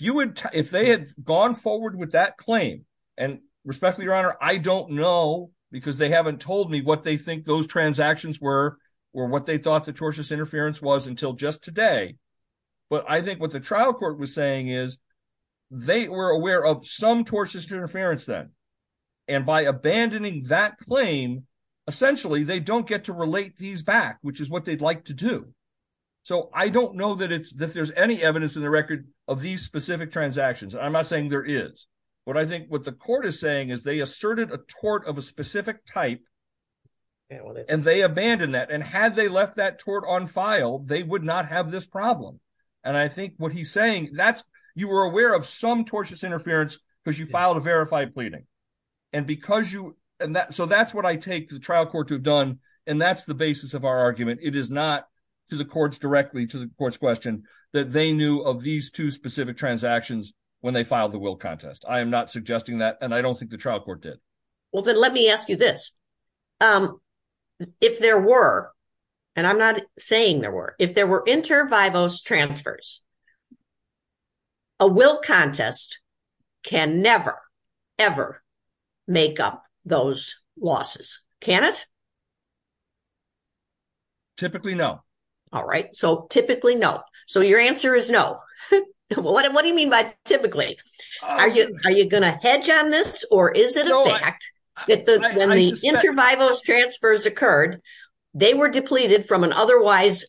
they 0.69 0.89
had 0.89 1.07
gone 1.23 1.55
forward 1.55 1.97
with 1.97 2.11
that 2.11 2.37
claim, 2.37 2.85
and 3.17 3.39
respectfully, 3.63 4.05
your 4.05 4.13
honor, 4.13 4.35
I 4.41 4.57
don't 4.57 4.91
know 4.91 5.51
because 5.71 5.97
they 5.97 6.09
haven't 6.09 6.41
told 6.41 6.69
me 6.69 6.81
what 6.81 7.03
they 7.03 7.17
think 7.17 7.45
those 7.45 7.65
transactions 7.65 8.41
were 8.41 8.77
or 9.13 9.27
what 9.27 9.45
they 9.45 9.57
thought 9.57 9.85
the 9.85 9.93
tortious 9.93 10.31
interference 10.31 10.81
was 10.81 11.07
until 11.07 11.33
just 11.33 11.63
today. 11.63 12.17
But 12.89 13.05
I 13.07 13.21
think 13.21 13.39
what 13.39 13.51
the 13.51 13.59
trial 13.61 13.93
court 13.93 14.19
was 14.19 14.35
saying 14.35 14.67
is 14.69 14.97
they 15.71 16.09
were 16.09 16.31
aware 16.31 16.65
of 16.65 16.85
some 16.85 17.23
tortious 17.23 17.71
interference 17.71 18.25
then. 18.25 18.49
And 19.27 19.45
by 19.45 19.61
abandoning 19.61 20.43
that 20.47 20.77
claim, 20.79 21.47
essentially, 21.87 22.43
they 22.43 22.59
don't 22.59 22.87
get 22.87 23.05
to 23.05 23.13
relate 23.13 23.57
these 23.57 23.83
back, 23.83 24.17
which 24.21 24.39
is 24.39 24.49
what 24.49 24.65
they'd 24.65 24.81
like 24.81 25.05
to 25.05 25.13
do. 25.13 25.47
So 26.23 26.49
I 26.53 26.69
don't 26.69 26.95
know 26.95 27.15
that 27.15 27.31
it's 27.31 27.53
that 27.53 27.73
there's 27.73 27.91
any 27.91 28.23
evidence 28.23 28.55
in 28.55 28.63
the 28.63 28.69
record 28.69 29.07
of 29.27 29.41
these 29.41 29.61
specific 29.61 30.11
transactions. 30.11 30.73
I'm 30.73 30.93
not 30.93 31.07
saying 31.07 31.29
there 31.29 31.45
is. 31.45 31.85
What 32.23 32.37
I 32.37 32.47
think 32.47 32.65
what 32.69 32.83
the 32.83 32.91
court 32.91 33.27
is 33.27 33.39
saying 33.39 33.69
is 33.69 33.83
they 33.83 33.99
asserted 33.99 34.51
a 34.51 34.59
tort 34.81 35.05
of 35.05 35.19
a 35.19 35.21
specific 35.21 35.85
type 35.85 36.21
and 37.29 37.83
they 37.83 38.01
abandoned 38.01 38.55
that. 38.55 38.71
And 38.71 38.83
had 38.83 39.15
they 39.15 39.27
left 39.27 39.57
that 39.57 39.79
tort 39.79 40.03
on 40.07 40.27
file, 40.27 40.79
they 40.79 41.03
would 41.03 41.23
not 41.23 41.47
have 41.47 41.71
this 41.71 41.85
problem. 41.85 42.39
And 42.83 42.95
I 42.95 43.07
think 43.07 43.33
what 43.37 43.53
he's 43.53 43.71
saying, 43.71 44.11
that's 44.13 44.43
you 44.75 44.87
were 44.87 45.03
aware 45.03 45.33
of 45.33 45.47
some 45.47 45.85
tortious 45.85 46.23
interference 46.23 46.79
because 47.03 47.17
you 47.17 47.25
filed 47.25 47.57
a 47.57 47.61
verified 47.61 48.13
pleading. 48.13 48.45
And 49.13 49.25
because 49.25 49.71
you 49.71 49.95
and 50.19 50.35
that 50.35 50.53
so 50.53 50.65
that's 50.65 50.93
what 50.93 51.05
I 51.05 51.15
take 51.15 51.49
the 51.49 51.59
trial 51.59 51.85
court 51.85 52.07
to 52.09 52.15
have 52.15 52.23
done. 52.23 52.59
And 52.87 53.01
that's 53.01 53.23
the 53.23 53.33
basis 53.33 53.73
of 53.73 53.83
our 53.83 53.99
argument. 53.99 54.41
It 54.43 54.55
is 54.55 54.69
not 54.69 55.07
to 55.47 55.57
the 55.57 55.65
courts 55.65 55.97
directly 55.97 56.45
to 56.47 56.59
the 56.59 56.69
court's 56.77 56.97
question 56.97 57.43
that 57.73 57.91
they 57.91 58.13
knew 58.13 58.39
of 58.39 58.61
these 58.61 58.91
two 58.91 59.11
specific 59.11 59.57
transactions 59.57 60.33
when 60.61 60.73
they 60.73 60.83
filed 60.83 61.11
the 61.11 61.19
will 61.19 61.35
contest. 61.35 61.85
I 61.87 61.99
am 61.99 62.09
not 62.09 62.31
suggesting 62.31 62.79
that. 62.79 62.97
And 63.01 63.13
I 63.13 63.21
don't 63.21 63.37
think 63.37 63.51
the 63.51 63.57
trial 63.57 63.81
court 63.81 64.01
did. 64.01 64.17
Well, 64.71 64.83
then 64.83 64.99
let 64.99 65.13
me 65.13 65.29
ask 65.29 65.49
you 65.49 65.55
this. 65.55 65.93
Um, 66.61 66.99
if 67.81 67.99
there 67.99 68.19
were, 68.19 68.71
and 69.35 69.45
I'm 69.45 69.59
not 69.59 69.81
saying 69.99 70.41
there 70.41 70.51
were, 70.51 70.75
if 70.79 70.95
there 70.95 71.07
were 71.07 71.23
inter 71.25 71.67
vivos 71.67 72.21
transfers, 72.21 73.01
a 74.79 74.87
will 74.87 75.19
contest 75.19 75.99
can 76.63 77.01
never, 77.01 77.39
ever 77.99 78.41
make 79.07 79.39
up 79.39 79.64
those 79.85 80.41
losses. 80.59 81.21
Can 81.41 81.63
it? 81.63 81.85
Typically, 84.37 84.75
no. 84.75 85.01
All 85.53 85.63
right. 85.63 85.95
So 85.95 86.27
typically, 86.29 86.75
no. 86.75 87.01
So 87.27 87.41
your 87.41 87.59
answer 87.59 87.95
is 87.95 88.09
no. 88.09 88.39
What 89.13 89.53
what 89.53 89.61
do 89.61 89.67
you 89.67 89.75
mean 89.75 89.91
by 89.91 90.15
typically? 90.25 90.79
Are 91.21 91.47
you 91.47 91.77
are 91.85 91.91
you 91.91 92.09
going 92.09 92.23
to 92.23 92.31
hedge 92.31 92.69
on 92.69 92.89
this 92.89 93.23
or 93.29 93.51
is 93.51 93.75
it 93.75 93.85
a 93.85 94.09
fact 94.09 94.43
that 94.87 95.05
the 95.05 95.19
when 95.35 95.51
the 95.51 95.79
inter 95.83 96.11
vivos 96.11 96.61
transfers 96.61 97.27
occurred, 97.27 97.81
they 98.33 98.55
were 98.55 98.67
depleted 98.67 99.27
from 99.27 99.43
an 99.43 99.53
otherwise 99.53 100.25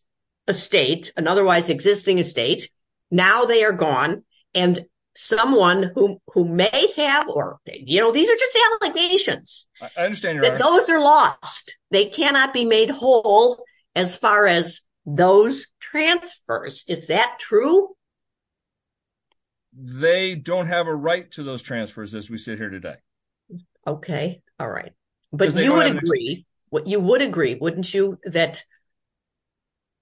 estate, 0.47 1.13
an 1.17 1.27
otherwise 1.27 1.71
existing 1.71 2.19
estate. 2.19 2.71
Now 3.11 3.47
they 3.47 3.65
are 3.65 3.73
gone. 3.73 4.25
And 4.55 4.85
someone 5.17 5.91
who 5.95 6.21
who 6.35 6.47
may 6.47 6.93
have 6.97 7.29
or, 7.29 7.59
you 7.67 8.01
know, 8.01 8.13
these 8.13 8.29
are 8.29 8.37
just 8.37 8.59
allegations. 8.83 9.67
I 9.81 10.03
understand 10.03 10.43
that 10.45 10.59
those 10.59 10.89
are 10.89 11.01
lost. 11.01 11.77
They 11.91 12.07
cannot 12.07 12.53
be 12.53 12.65
made 12.65 12.91
whole 12.91 13.65
as 13.95 14.17
far 14.17 14.47
as 14.47 14.83
those 15.07 15.69
transfers. 15.81 16.85
Is 16.87 17.07
that 17.07 17.39
true? 17.41 17.95
They 19.73 20.35
don't 20.35 20.67
have 20.67 20.87
a 20.87 20.95
right 20.95 21.31
to 21.33 21.43
those 21.43 21.63
transfers 21.63 22.15
as 22.15 22.31
we 22.31 22.39
sit 22.39 22.59
here 22.59 22.71
today. 22.71 22.97
Okay. 23.87 24.43
All 24.59 24.71
right. 24.71 24.93
But 25.33 25.55
you 25.55 25.73
would 25.73 25.87
agree 25.87 26.47
what 26.69 26.87
you 26.87 27.01
would 27.01 27.23
agree, 27.23 27.55
wouldn't 27.55 27.93
you, 27.93 28.19
that. 28.25 28.63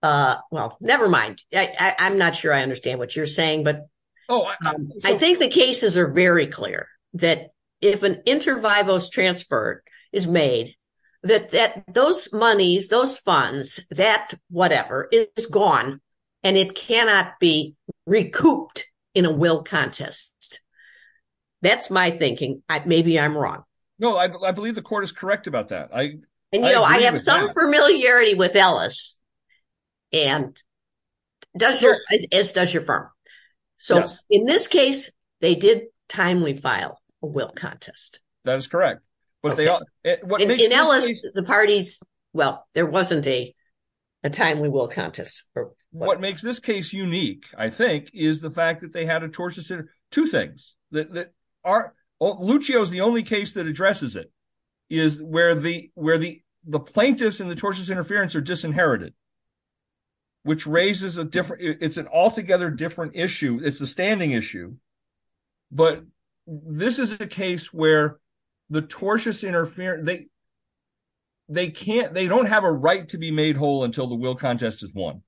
Uh 0.03 0.37
well, 0.51 0.77
never 0.81 1.09
mind. 1.09 1.43
I'm 1.55 2.19
not 2.19 2.37
sure 2.37 2.53
I 2.53 2.63
understand 2.63 2.99
what 2.99 3.17
you're 3.17 3.27
saying, 3.27 3.65
but 3.65 3.87
Oh, 4.29 4.43
I 4.45 4.71
um, 4.71 4.91
think 5.03 5.39
the 5.39 5.49
cases 5.51 5.97
are 5.97 6.13
very 6.13 6.47
clear 6.47 6.89
that 7.15 7.51
if 7.81 8.03
an 8.03 8.23
inter 8.27 8.59
vivos 8.59 9.11
transfer 9.11 9.83
is 10.13 10.27
made, 10.27 10.75
that 11.23 11.51
that 11.51 11.85
those 11.93 12.33
monies, 12.33 12.89
those 12.89 13.19
funds, 13.19 13.81
that 13.91 14.35
whatever 14.51 15.09
is 15.13 15.47
gone 15.47 16.01
and 16.43 16.57
it 16.57 16.75
cannot 16.75 17.39
be 17.41 17.75
recouped 18.07 18.87
in 19.15 19.25
a 19.25 19.33
will 19.33 19.63
contest. 19.63 20.61
That's 21.63 21.91
my 21.91 22.11
thinking. 22.11 22.63
Maybe 22.85 23.19
I'm 23.19 23.37
wrong. 23.37 23.65
No, 23.99 24.17
I 24.17 24.53
believe 24.53 24.75
the 24.75 24.83
court 24.83 25.05
is 25.05 25.13
correct 25.13 25.47
about 25.47 25.69
that. 25.69 25.91
I 25.95 26.19
and, 26.53 26.65
you 26.65 26.73
know, 26.73 26.85
I 26.85 27.01
have 27.03 27.21
some 27.21 27.53
familiarity 27.53 28.35
with 28.35 28.55
Ellis 28.55 29.19
and 30.13 30.57
does 31.57 31.81
your 31.83 31.99
as 32.31 32.53
does 32.53 32.73
your 32.73 32.85
firm. 32.85 33.09
So 33.85 34.07
in 34.31 34.47
this 34.47 34.67
case, 34.67 35.11
they 35.43 35.55
did 35.55 35.83
timely 36.09 36.55
file 36.55 36.99
a 37.23 37.27
will 37.27 37.51
contest. 37.51 38.19
That 38.45 38.57
is 38.57 38.67
correct. 38.67 39.05
But 39.43 39.57
they 39.57 39.67
are 39.67 39.83
in 40.03 40.73
Ellis, 40.73 41.21
the 41.35 41.43
parties. 41.43 41.99
Well, 42.33 42.67
there 42.73 42.87
wasn't 42.87 43.27
a 43.27 43.55
timely 44.33 44.71
will 44.71 44.89
contest. 44.89 45.45
What 45.91 46.19
makes 46.19 46.41
this 46.41 46.61
case 46.61 46.95
unique, 46.95 47.45
I 47.59 47.69
think, 47.69 48.09
is 48.15 48.41
the 48.41 48.51
fact 48.51 48.81
that 48.81 48.95
they 48.95 49.05
had 49.05 49.23
a 49.23 49.29
tortious 49.29 49.71
two 50.11 50.27
things 50.29 50.75
that 50.93 51.33
are 51.63 51.95
oh, 52.23 52.39
Lucio 52.41 52.81
is 52.81 52.89
the 52.89 53.03
only 53.03 53.23
case 53.23 53.53
that 53.53 53.67
addresses 53.67 54.17
it 54.17 54.33
is 54.89 55.21
where 55.21 55.55
the 55.55 55.91
where 55.93 56.17
the 56.17 56.41
the 56.65 56.81
plaintiffs 56.81 57.41
in 57.41 57.49
the 57.49 57.55
tortious 57.55 57.91
interference 57.91 58.35
are 58.35 58.41
disinherited. 58.41 59.13
Which 60.45 60.67
raises 60.67 61.19
a 61.19 61.25
different 61.25 61.63
it's 61.83 61.97
an 61.97 62.07
altogether 62.07 62.71
different 62.71 63.17
issue. 63.17 63.61
It's 63.63 63.81
a 63.81 63.87
standing 63.87 64.33
issue. 64.33 64.77
But 65.73 66.05
this 66.47 66.99
is 66.99 67.19
a 67.21 67.27
case 67.27 67.73
where 67.73 68.19
the 68.71 68.83
tortious 68.83 69.47
interference, 69.47 70.07
they 70.07 70.27
they 71.49 71.71
can't 71.71 72.15
they 72.15 72.29
don't 72.29 72.47
have 72.47 72.65
a 72.65 72.73
right 72.73 73.09
to 73.09 73.19
be 73.19 73.31
made 73.31 73.57
whole 73.57 73.85
until 73.85 74.07
the 74.07 74.15
will 74.15 74.35
contest 74.35 74.83
is 74.83 74.93
won. 74.95 75.23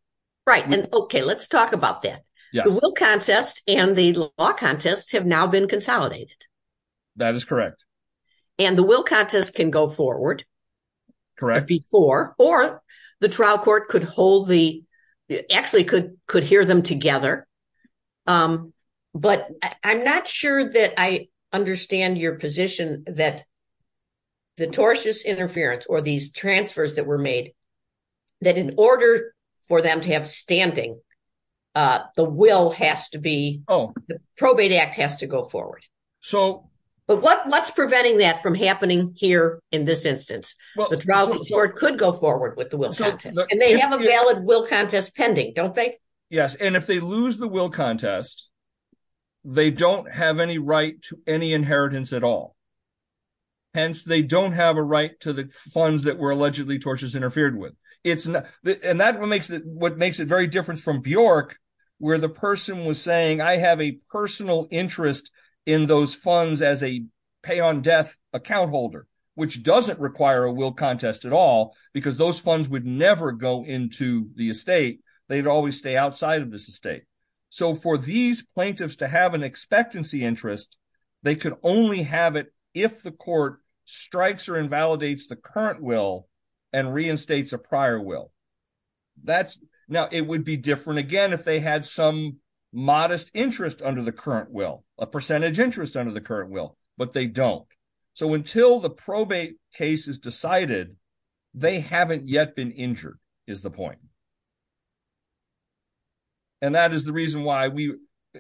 Right. 0.46 0.64
And 0.66 0.88
OK, 0.92 1.22
let's 1.22 1.48
talk 1.48 1.72
about 1.72 2.02
that. 2.02 2.22
The 2.52 2.70
will 2.70 2.92
contest 2.92 3.61
and 3.68 3.94
the 3.94 4.14
law 4.38 4.52
contest 4.52 5.12
have 5.12 5.26
now 5.26 5.46
been 5.46 5.68
consolidated. 5.68 6.46
That 7.16 7.35
is 7.35 7.44
correct. 7.44 7.85
And 8.59 8.79
the 8.79 8.83
will 8.83 9.02
contest 9.02 9.55
can 9.55 9.70
go 9.70 9.88
forward. 9.88 10.44
Correct. 11.38 11.66
Before 11.66 12.35
or 12.38 12.83
the 13.20 13.29
trial 13.29 13.59
court 13.59 13.88
could 13.88 14.05
hold 14.05 14.48
the 14.48 14.85
actually 15.53 15.85
could 15.85 16.17
could 16.27 16.45
hear 16.45 16.65
them 16.65 16.83
together. 16.83 17.47
Um, 18.27 18.73
but 19.15 19.49
I'm 19.83 20.05
not 20.05 20.29
sure 20.29 20.71
that 20.71 21.01
I 21.01 21.29
understand 21.53 22.19
your 22.19 22.37
position 22.37 23.05
that 23.07 23.45
the 24.57 24.67
tortious 24.67 25.25
interference 25.25 25.87
or 25.87 26.01
these 26.01 26.33
transfers 26.33 26.97
that 26.97 27.07
were 27.07 27.19
made, 27.19 27.53
that 28.41 28.59
in 28.59 28.75
order 28.77 29.35
for 29.69 29.83
them 29.83 30.01
to 30.01 30.12
have 30.12 30.27
standing, 30.27 31.01
uh, 31.75 32.01
the 32.17 32.25
will 32.25 32.71
has 32.71 33.09
to 33.11 33.19
be. 33.19 33.62
Oh, 33.69 33.93
the 34.09 34.19
probate 34.37 34.73
act 34.73 34.95
has 34.97 35.17
to 35.17 35.27
go 35.27 35.45
forward. 35.45 35.85
So. 36.21 36.71
But 37.07 37.23
what 37.23 37.47
what's 37.47 37.71
preventing 37.71 38.19
that 38.19 38.42
from 38.42 38.55
happening 38.55 39.12
here 39.14 39.62
in 39.71 39.85
this 39.85 40.05
instance? 40.05 40.57
Well, 40.77 40.88
the 40.90 40.97
trial 40.97 41.38
court 41.45 41.77
could 41.77 41.99
go 41.99 42.12
forward 42.12 42.57
with 42.57 42.71
the 42.71 42.77
will 42.77 42.92
contest 42.92 43.38
and 43.51 43.61
they 43.61 43.79
have 43.79 43.92
a 43.92 44.03
valid 44.03 44.45
will 44.45 44.66
contest 44.66 45.14
pending, 45.14 45.53
don't 45.55 45.75
they? 45.75 45.99
Yes. 46.31 46.57
And 46.57 46.75
if 46.75 46.87
they 46.87 46.99
lose 46.99 47.37
the 47.37 47.47
will 47.47 47.71
contest, 47.71 48.49
they 49.45 49.71
don't 49.71 50.11
have 50.12 50.40
any 50.40 50.59
right 50.59 51.01
to 51.03 51.21
any 51.27 51.53
inheritance 51.53 52.12
at 52.12 52.25
all. 52.25 52.57
Hence, 53.75 54.03
they 54.03 54.23
don't 54.23 54.53
have 54.53 54.77
a 54.77 54.83
right 54.83 55.12
to 55.21 55.33
the 55.33 55.49
funds 55.53 56.05
that 56.05 56.19
were 56.19 56.31
allegedly 56.31 56.81
tortious 56.81 57.14
interfered 57.14 57.57
with. 57.57 57.75
It's 58.03 58.27
not. 58.27 58.47
And 58.83 59.01
that's 59.01 59.19
what 59.19 59.29
makes 59.29 59.51
it 59.51 59.62
what 59.64 59.97
makes 59.97 60.19
it 60.19 60.27
very 60.27 60.49
different 60.49 60.81
from 60.81 61.03
Bjork, 61.03 61.57
where 61.99 62.19
the 62.19 62.29
person 62.29 62.85
was 62.85 63.01
saying, 63.01 63.40
I 63.40 63.59
have 63.59 63.81
a 63.81 63.99
personal 64.11 64.66
interest 64.73 65.31
in 65.66 65.87
those 65.87 66.14
funds 66.14 66.62
as 66.62 66.83
a 66.83 67.05
pay 67.42 67.61
on 67.61 67.83
death 67.83 68.16
account 68.33 68.70
holder, 68.70 69.07
which 69.35 69.62
doesn't 69.62 70.00
require 70.00 70.44
a 70.44 70.52
will 70.52 70.72
contest 70.72 71.24
at 71.24 71.33
all, 71.33 71.76
because 71.92 72.16
those 72.16 72.38
funds 72.38 72.68
would 72.68 72.87
never 72.87 73.33
go 73.33 73.64
into 73.64 74.30
the 74.36 74.49
estate. 74.49 75.01
They'd 75.28 75.47
always 75.47 75.76
stay 75.76 75.97
outside 75.97 76.41
of 76.41 76.51
this 76.51 76.68
estate. 76.68 77.03
So 77.49 77.74
for 77.74 77.99
these 77.99 78.47
plaintiffs 78.55 78.97
to 78.97 79.09
have 79.09 79.34
an 79.34 79.43
expectancy 79.43 80.24
interest, 80.24 80.76
they 81.22 81.34
could 81.34 81.55
only 81.62 82.03
have 82.03 82.36
it 82.36 82.53
if 82.74 83.03
the 83.03 83.11
court 83.11 83.61
strikes 83.84 84.49
or 84.49 84.59
invalidates 84.59 85.26
the 85.26 85.36
current 85.36 85.82
will 85.82 86.28
and 86.72 86.93
reinstates 86.93 87.53
a 87.53 87.59
prior 87.59 88.01
will. 88.01 88.32
That's 89.22 89.59
now 89.88 90.09
it 90.11 90.26
would 90.26 90.45
be 90.45 90.57
different 90.57 90.99
again 90.99 91.32
if 91.32 91.45
they 91.45 91.61
had 91.61 91.84
some 91.84 92.38
modest 92.77 93.31
interest 93.33 93.81
under 93.81 94.03
the 94.03 94.12
current 94.12 94.51
will, 94.51 94.85
a 94.99 95.07
percentage 95.07 95.59
interest 95.59 95.97
under 95.97 96.12
the 96.12 96.20
current 96.20 96.51
will, 96.51 96.77
but 96.99 97.14
they 97.14 97.27
don't. 97.27 97.66
So 98.12 98.35
until 98.35 98.81
the 98.81 98.91
probate 98.91 99.57
case 99.72 100.07
is 100.07 100.18
decided, 100.18 100.95
they 101.55 101.81
haven't 101.81 102.29
yet 102.29 102.55
been 102.55 102.70
injured, 102.70 103.18
is 103.47 103.62
the 103.62 103.70
point. 103.70 103.99
And 106.61 106.74
that 106.74 106.93
is 106.93 107.05
the 107.05 107.14
reason 107.14 107.45
why 107.45 107.68
we 107.68 107.95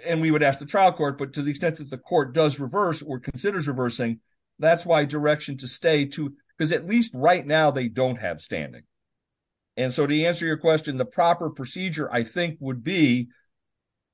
and 0.04 0.20
we 0.20 0.30
would 0.30 0.42
ask 0.42 0.58
the 0.58 0.66
trial 0.66 0.92
court, 0.92 1.16
but 1.16 1.32
to 1.32 1.42
the 1.42 1.50
extent 1.50 1.78
that 1.78 1.88
the 1.88 1.96
court 1.96 2.34
does 2.34 2.60
reverse 2.60 3.00
or 3.00 3.18
considers 3.18 3.66
reversing, 3.66 4.20
that's 4.58 4.84
why 4.84 5.06
direction 5.06 5.56
to 5.58 5.68
stay 5.68 6.04
to 6.04 6.34
because 6.58 6.72
at 6.72 6.86
least 6.86 7.12
right 7.14 7.46
now 7.46 7.70
they 7.70 7.88
don't 7.88 8.16
have 8.16 8.42
standing. 8.42 8.82
And 9.78 9.94
so 9.94 10.06
to 10.06 10.24
answer 10.24 10.44
your 10.44 10.58
question, 10.58 10.98
the 10.98 11.06
proper 11.06 11.48
procedure, 11.48 12.12
I 12.12 12.24
think, 12.24 12.58
would 12.60 12.84
be 12.84 13.28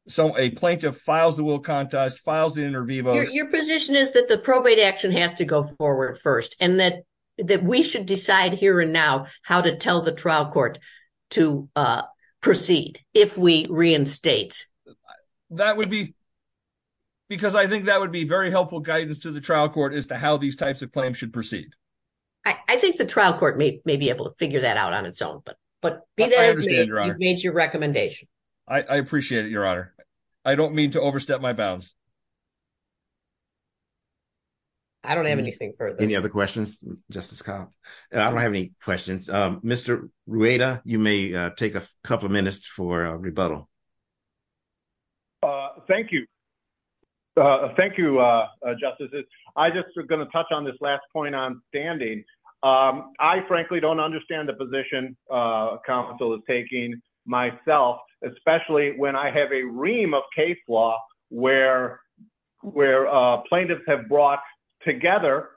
so 0.09 0.37
a 0.37 0.51
plaintiff 0.51 0.97
files 0.97 1.37
the 1.37 1.45
will 1.45 1.61
contest, 1.61 2.21
files 2.21 2.55
the 2.55 2.63
inter 2.63 2.85
vivos. 2.85 3.33
Your 3.33 3.47
position 3.47 3.95
is 3.95 4.13
that 4.13 4.29
the 4.29 4.39
probate 4.39 4.79
action 4.79 5.13
has 5.13 5.33
to 5.35 5.45
go 5.45 5.63
forward 5.63 6.19
first 6.19 6.57
and 6.61 6.81
that 6.81 7.05
that 7.39 7.63
we 7.63 7.83
should 7.83 8.07
decide 8.07 8.53
here 8.53 8.81
and 8.81 8.93
now 8.93 9.27
how 9.43 9.63
to 9.63 9.77
tell 9.77 10.03
the 10.03 10.13
trial 10.13 10.51
court 10.51 10.79
to 11.31 11.69
uh, 11.75 12.03
proceed 12.41 13.01
if 13.15 13.39
we 13.39 13.67
reinstate. 13.71 14.67
That 15.51 15.77
would 15.77 15.89
be 15.89 16.15
because 17.29 17.55
I 17.55 17.67
think 17.67 17.87
that 17.87 18.01
would 18.01 18.13
be 18.13 18.25
very 18.25 18.51
helpful 18.51 18.81
guidance 18.81 19.21
to 19.21 19.31
the 19.31 19.41
trial 19.41 19.71
court 19.71 19.95
as 19.95 20.07
to 20.09 20.19
how 20.19 20.37
these 20.37 20.57
types 20.57 20.83
of 20.83 20.93
claims 20.93 21.17
should 21.17 21.33
proceed. 21.33 21.71
I 22.45 22.77
think 22.77 22.97
the 22.97 23.07
trial 23.07 23.39
court 23.39 23.57
may 23.57 23.81
be 23.85 24.11
able 24.11 24.29
to 24.29 24.35
figure 24.37 24.61
that 24.61 24.77
out 24.77 24.93
on 24.93 25.07
its 25.07 25.23
own, 25.23 25.43
but 25.81 26.01
be 26.17 26.25
that 26.25 26.33
as 26.33 26.61
it 26.61 26.91
may, 26.91 27.07
you've 27.07 27.19
made 27.21 27.43
your 27.43 27.53
recommendation. 27.53 28.29
I 28.81 28.97
appreciate 28.97 29.45
it, 29.45 29.51
Your 29.51 29.67
Honor. 29.67 29.95
I 30.45 30.55
don't 30.55 30.75
mean 30.75 30.93
to 30.93 31.01
overstep 31.01 31.41
my 31.41 31.53
bounds. 31.53 31.93
I 35.05 35.15
don't 35.15 35.27
have 35.27 35.39
anything 35.39 35.75
further. 35.77 36.01
Any 36.01 36.15
other 36.15 36.29
questions, 36.29 36.83
Justice 37.11 37.43
Cobb? 37.43 37.71
Uh, 38.15 38.21
I 38.21 38.31
don't 38.31 38.41
have 38.41 38.53
any 38.53 38.73
questions. 38.83 39.29
Um, 39.29 39.61
Mr. 39.61 40.09
Rueda, 40.27 40.81
you 40.85 41.01
may 41.01 41.35
uh, 41.35 41.51
take 41.57 41.75
a 41.75 41.83
couple 42.05 42.27
of 42.27 42.33
minutes 42.33 42.67
for 42.67 43.05
uh, 43.05 43.15
rebuttal. 43.15 43.69
Thank 45.89 46.13
you. 46.13 46.25
Thank 47.35 47.99
you, 47.99 48.23
Justices. 48.81 49.25
I 49.57 49.71
just 49.71 49.89
was 49.97 50.07
going 50.07 50.25
to 50.25 50.31
touch 50.31 50.47
on 50.53 50.65
this 50.65 50.77
last 50.81 51.03
point 51.13 51.35
on 51.35 51.61
standing. 51.69 52.23
Um, 52.63 53.13
I 53.19 53.39
frankly 53.49 53.81
don't 53.81 53.99
understand 53.99 54.49
the 54.49 54.53
position 54.53 55.17
counsel 55.85 56.35
is 56.35 56.41
taking 56.47 57.03
myself, 57.27 57.99
especially 58.25 58.95
when 58.97 59.17
I 59.17 59.31
have 59.31 59.53
a 59.53 59.63
ream 59.63 60.15
of 60.15 60.23
case 60.35 60.59
law 60.69 60.99
where 61.31 62.01
uh, 62.63 63.39
plaintiffs 63.49 63.83
have 63.87 64.09
brought 64.09 64.41
together 64.85 65.49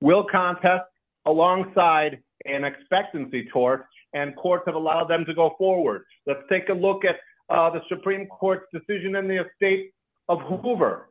will 0.00 0.24
contest 0.30 0.84
alongside 1.26 2.18
an 2.46 2.64
expectancy 2.64 3.48
tort 3.52 3.86
and 4.12 4.34
courts 4.36 4.64
have 4.66 4.74
allowed 4.74 5.08
them 5.08 5.24
to 5.24 5.34
go 5.34 5.54
forward. 5.58 6.04
Let's 6.26 6.42
take 6.48 6.68
a 6.68 6.72
look 6.72 7.04
at 7.04 7.16
uh, 7.50 7.70
the 7.70 7.80
Supreme 7.88 8.26
Court's 8.26 8.66
decision 8.72 9.16
in 9.16 9.28
the 9.28 9.44
estate 9.44 9.92
of 10.28 10.40
Hoover. 10.42 11.10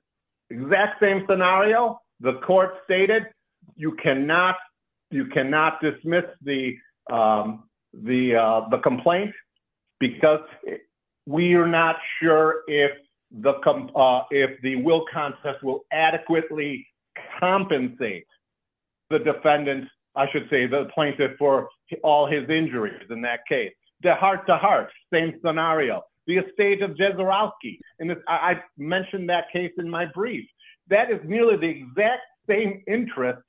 Exact 0.50 1.00
same 1.02 1.26
scenario. 1.30 2.00
The 2.20 2.40
court 2.46 2.76
stated 2.86 3.24
you 3.76 3.96
cannot 4.02 4.56
dismiss 5.12 6.26
the 6.42 6.74
um, 7.12 7.64
uh, 7.96 8.78
complaint 8.82 9.34
because 10.00 10.42
we 11.26 11.54
are 11.54 11.68
not 11.68 11.96
sure 12.22 12.64
uh, 12.70 14.22
if 14.32 14.62
the 14.62 14.76
will 14.84 15.06
contest 15.12 15.64
will 15.64 15.82
adequately 15.92 16.86
compensate 17.40 18.28
the 19.10 19.20
defendant, 19.20 19.86
I 20.16 20.26
should 20.32 20.48
say 20.50 20.68
the 20.68 20.88
plaintiff, 20.94 21.32
for 21.38 21.70
all 22.04 22.28
his 22.28 22.50
injuries 22.50 23.02
in 23.10 23.22
that 23.22 23.40
case. 23.48 23.74
The 24.02 24.16
heart-to-heart, 24.16 24.90
same 25.12 25.40
scenario. 25.46 26.02
The 26.28 26.38
estate 26.38 26.82
of 26.82 26.92
Jeziorski. 26.92 27.80
And 28.00 28.16
I 28.28 28.62
mentioned 28.78 29.30
that 29.30 29.46
case 29.52 29.72
in 29.78 29.90
my 29.90 30.06
brief. 30.14 30.46
That 30.90 31.12
is 31.12 31.20
nearly 31.26 31.58
the 31.58 31.70
exact 31.70 32.22
same 32.50 32.84
interest 32.88 33.42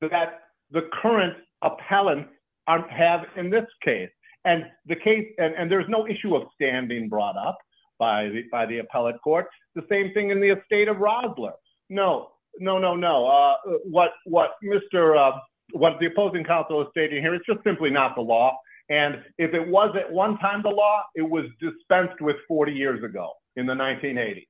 that 0.00 0.40
the 0.70 0.88
current 1.02 1.34
appellants 1.62 2.30
have 2.66 3.20
in 3.36 3.50
this 3.50 3.66
case. 3.84 4.10
And 4.44 4.64
the 4.86 4.96
case, 4.96 5.26
and 5.38 5.70
there's 5.70 5.88
no 5.88 6.06
issue 6.06 6.34
of 6.36 6.44
standing 6.54 7.08
brought 7.08 7.36
up 7.36 7.58
by 7.98 8.30
the 8.68 8.78
appellate 8.78 9.20
court. 9.22 9.46
The 9.74 9.82
same 9.88 10.12
thing 10.14 10.30
in 10.30 10.40
the 10.40 10.50
estate 10.50 10.88
of 10.88 10.96
Rosler. 10.98 11.52
No, 11.90 12.28
no, 12.58 12.78
no, 12.78 12.96
no. 12.96 13.56
What 13.84 14.10
what 14.24 14.50
Mr. 14.64 15.16
Um 15.18 15.40
what 15.72 15.98
the 16.00 16.06
opposing 16.06 16.44
counsel 16.44 16.80
is 16.80 16.88
stating 16.92 17.20
here 17.20 17.34
is 17.34 17.42
just 17.46 17.62
simply 17.62 17.90
not 17.90 18.14
the 18.14 18.22
law. 18.22 18.56
And 18.88 19.16
if 19.36 19.52
it 19.52 19.68
was 19.68 19.94
at 20.02 20.10
one 20.10 20.38
time 20.38 20.62
the 20.62 20.70
law, 20.70 21.02
it 21.14 21.20
was 21.20 21.44
dispensed 21.60 22.22
with 22.22 22.36
40 22.48 22.72
years 22.72 23.04
ago 23.04 23.32
in 23.56 23.66
the 23.66 23.74
1980s. 23.74 24.46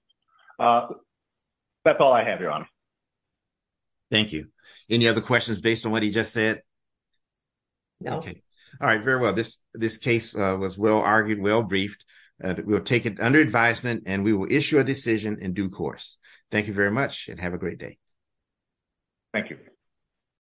That's 1.85 1.99
all 2.01 2.13
I 2.13 2.23
have, 2.23 2.41
Your 2.41 2.53
Honor. 2.53 2.69
Thank 4.13 4.33
you. 4.33 4.47
Any 4.89 5.09
other 5.09 5.21
questions 5.21 5.61
based 5.61 5.85
on 5.87 5.93
what 5.93 6.03
he 6.05 6.11
just 6.11 6.33
said? 6.33 6.63
No. 8.01 8.19
Okay. 8.19 8.43
All 8.81 8.87
right. 8.87 9.03
Very 9.03 9.19
well. 9.19 9.33
This 9.33 9.59
this 9.75 9.99
case 9.99 10.35
uh, 10.35 10.57
was 10.59 10.79
well 10.79 10.99
argued, 10.99 11.41
well 11.41 11.63
briefed. 11.63 12.05
We'll 12.41 12.81
take 12.81 13.07
it 13.07 13.21
under 13.21 13.41
advisement 13.41 14.05
and 14.07 14.23
we 14.23 14.33
will 14.33 14.47
issue 14.51 14.79
a 14.79 14.85
decision 14.85 15.39
in 15.41 15.55
due 15.55 15.71
course. 15.71 16.19
Thank 16.51 16.69
you 16.69 16.73
very 16.73 16.91
much 16.91 17.29
and 17.29 17.41
have 17.41 17.53
a 17.53 17.59
great 17.59 17.79
day. 17.79 17.99
Thank 19.33 19.51
you. 19.51 19.59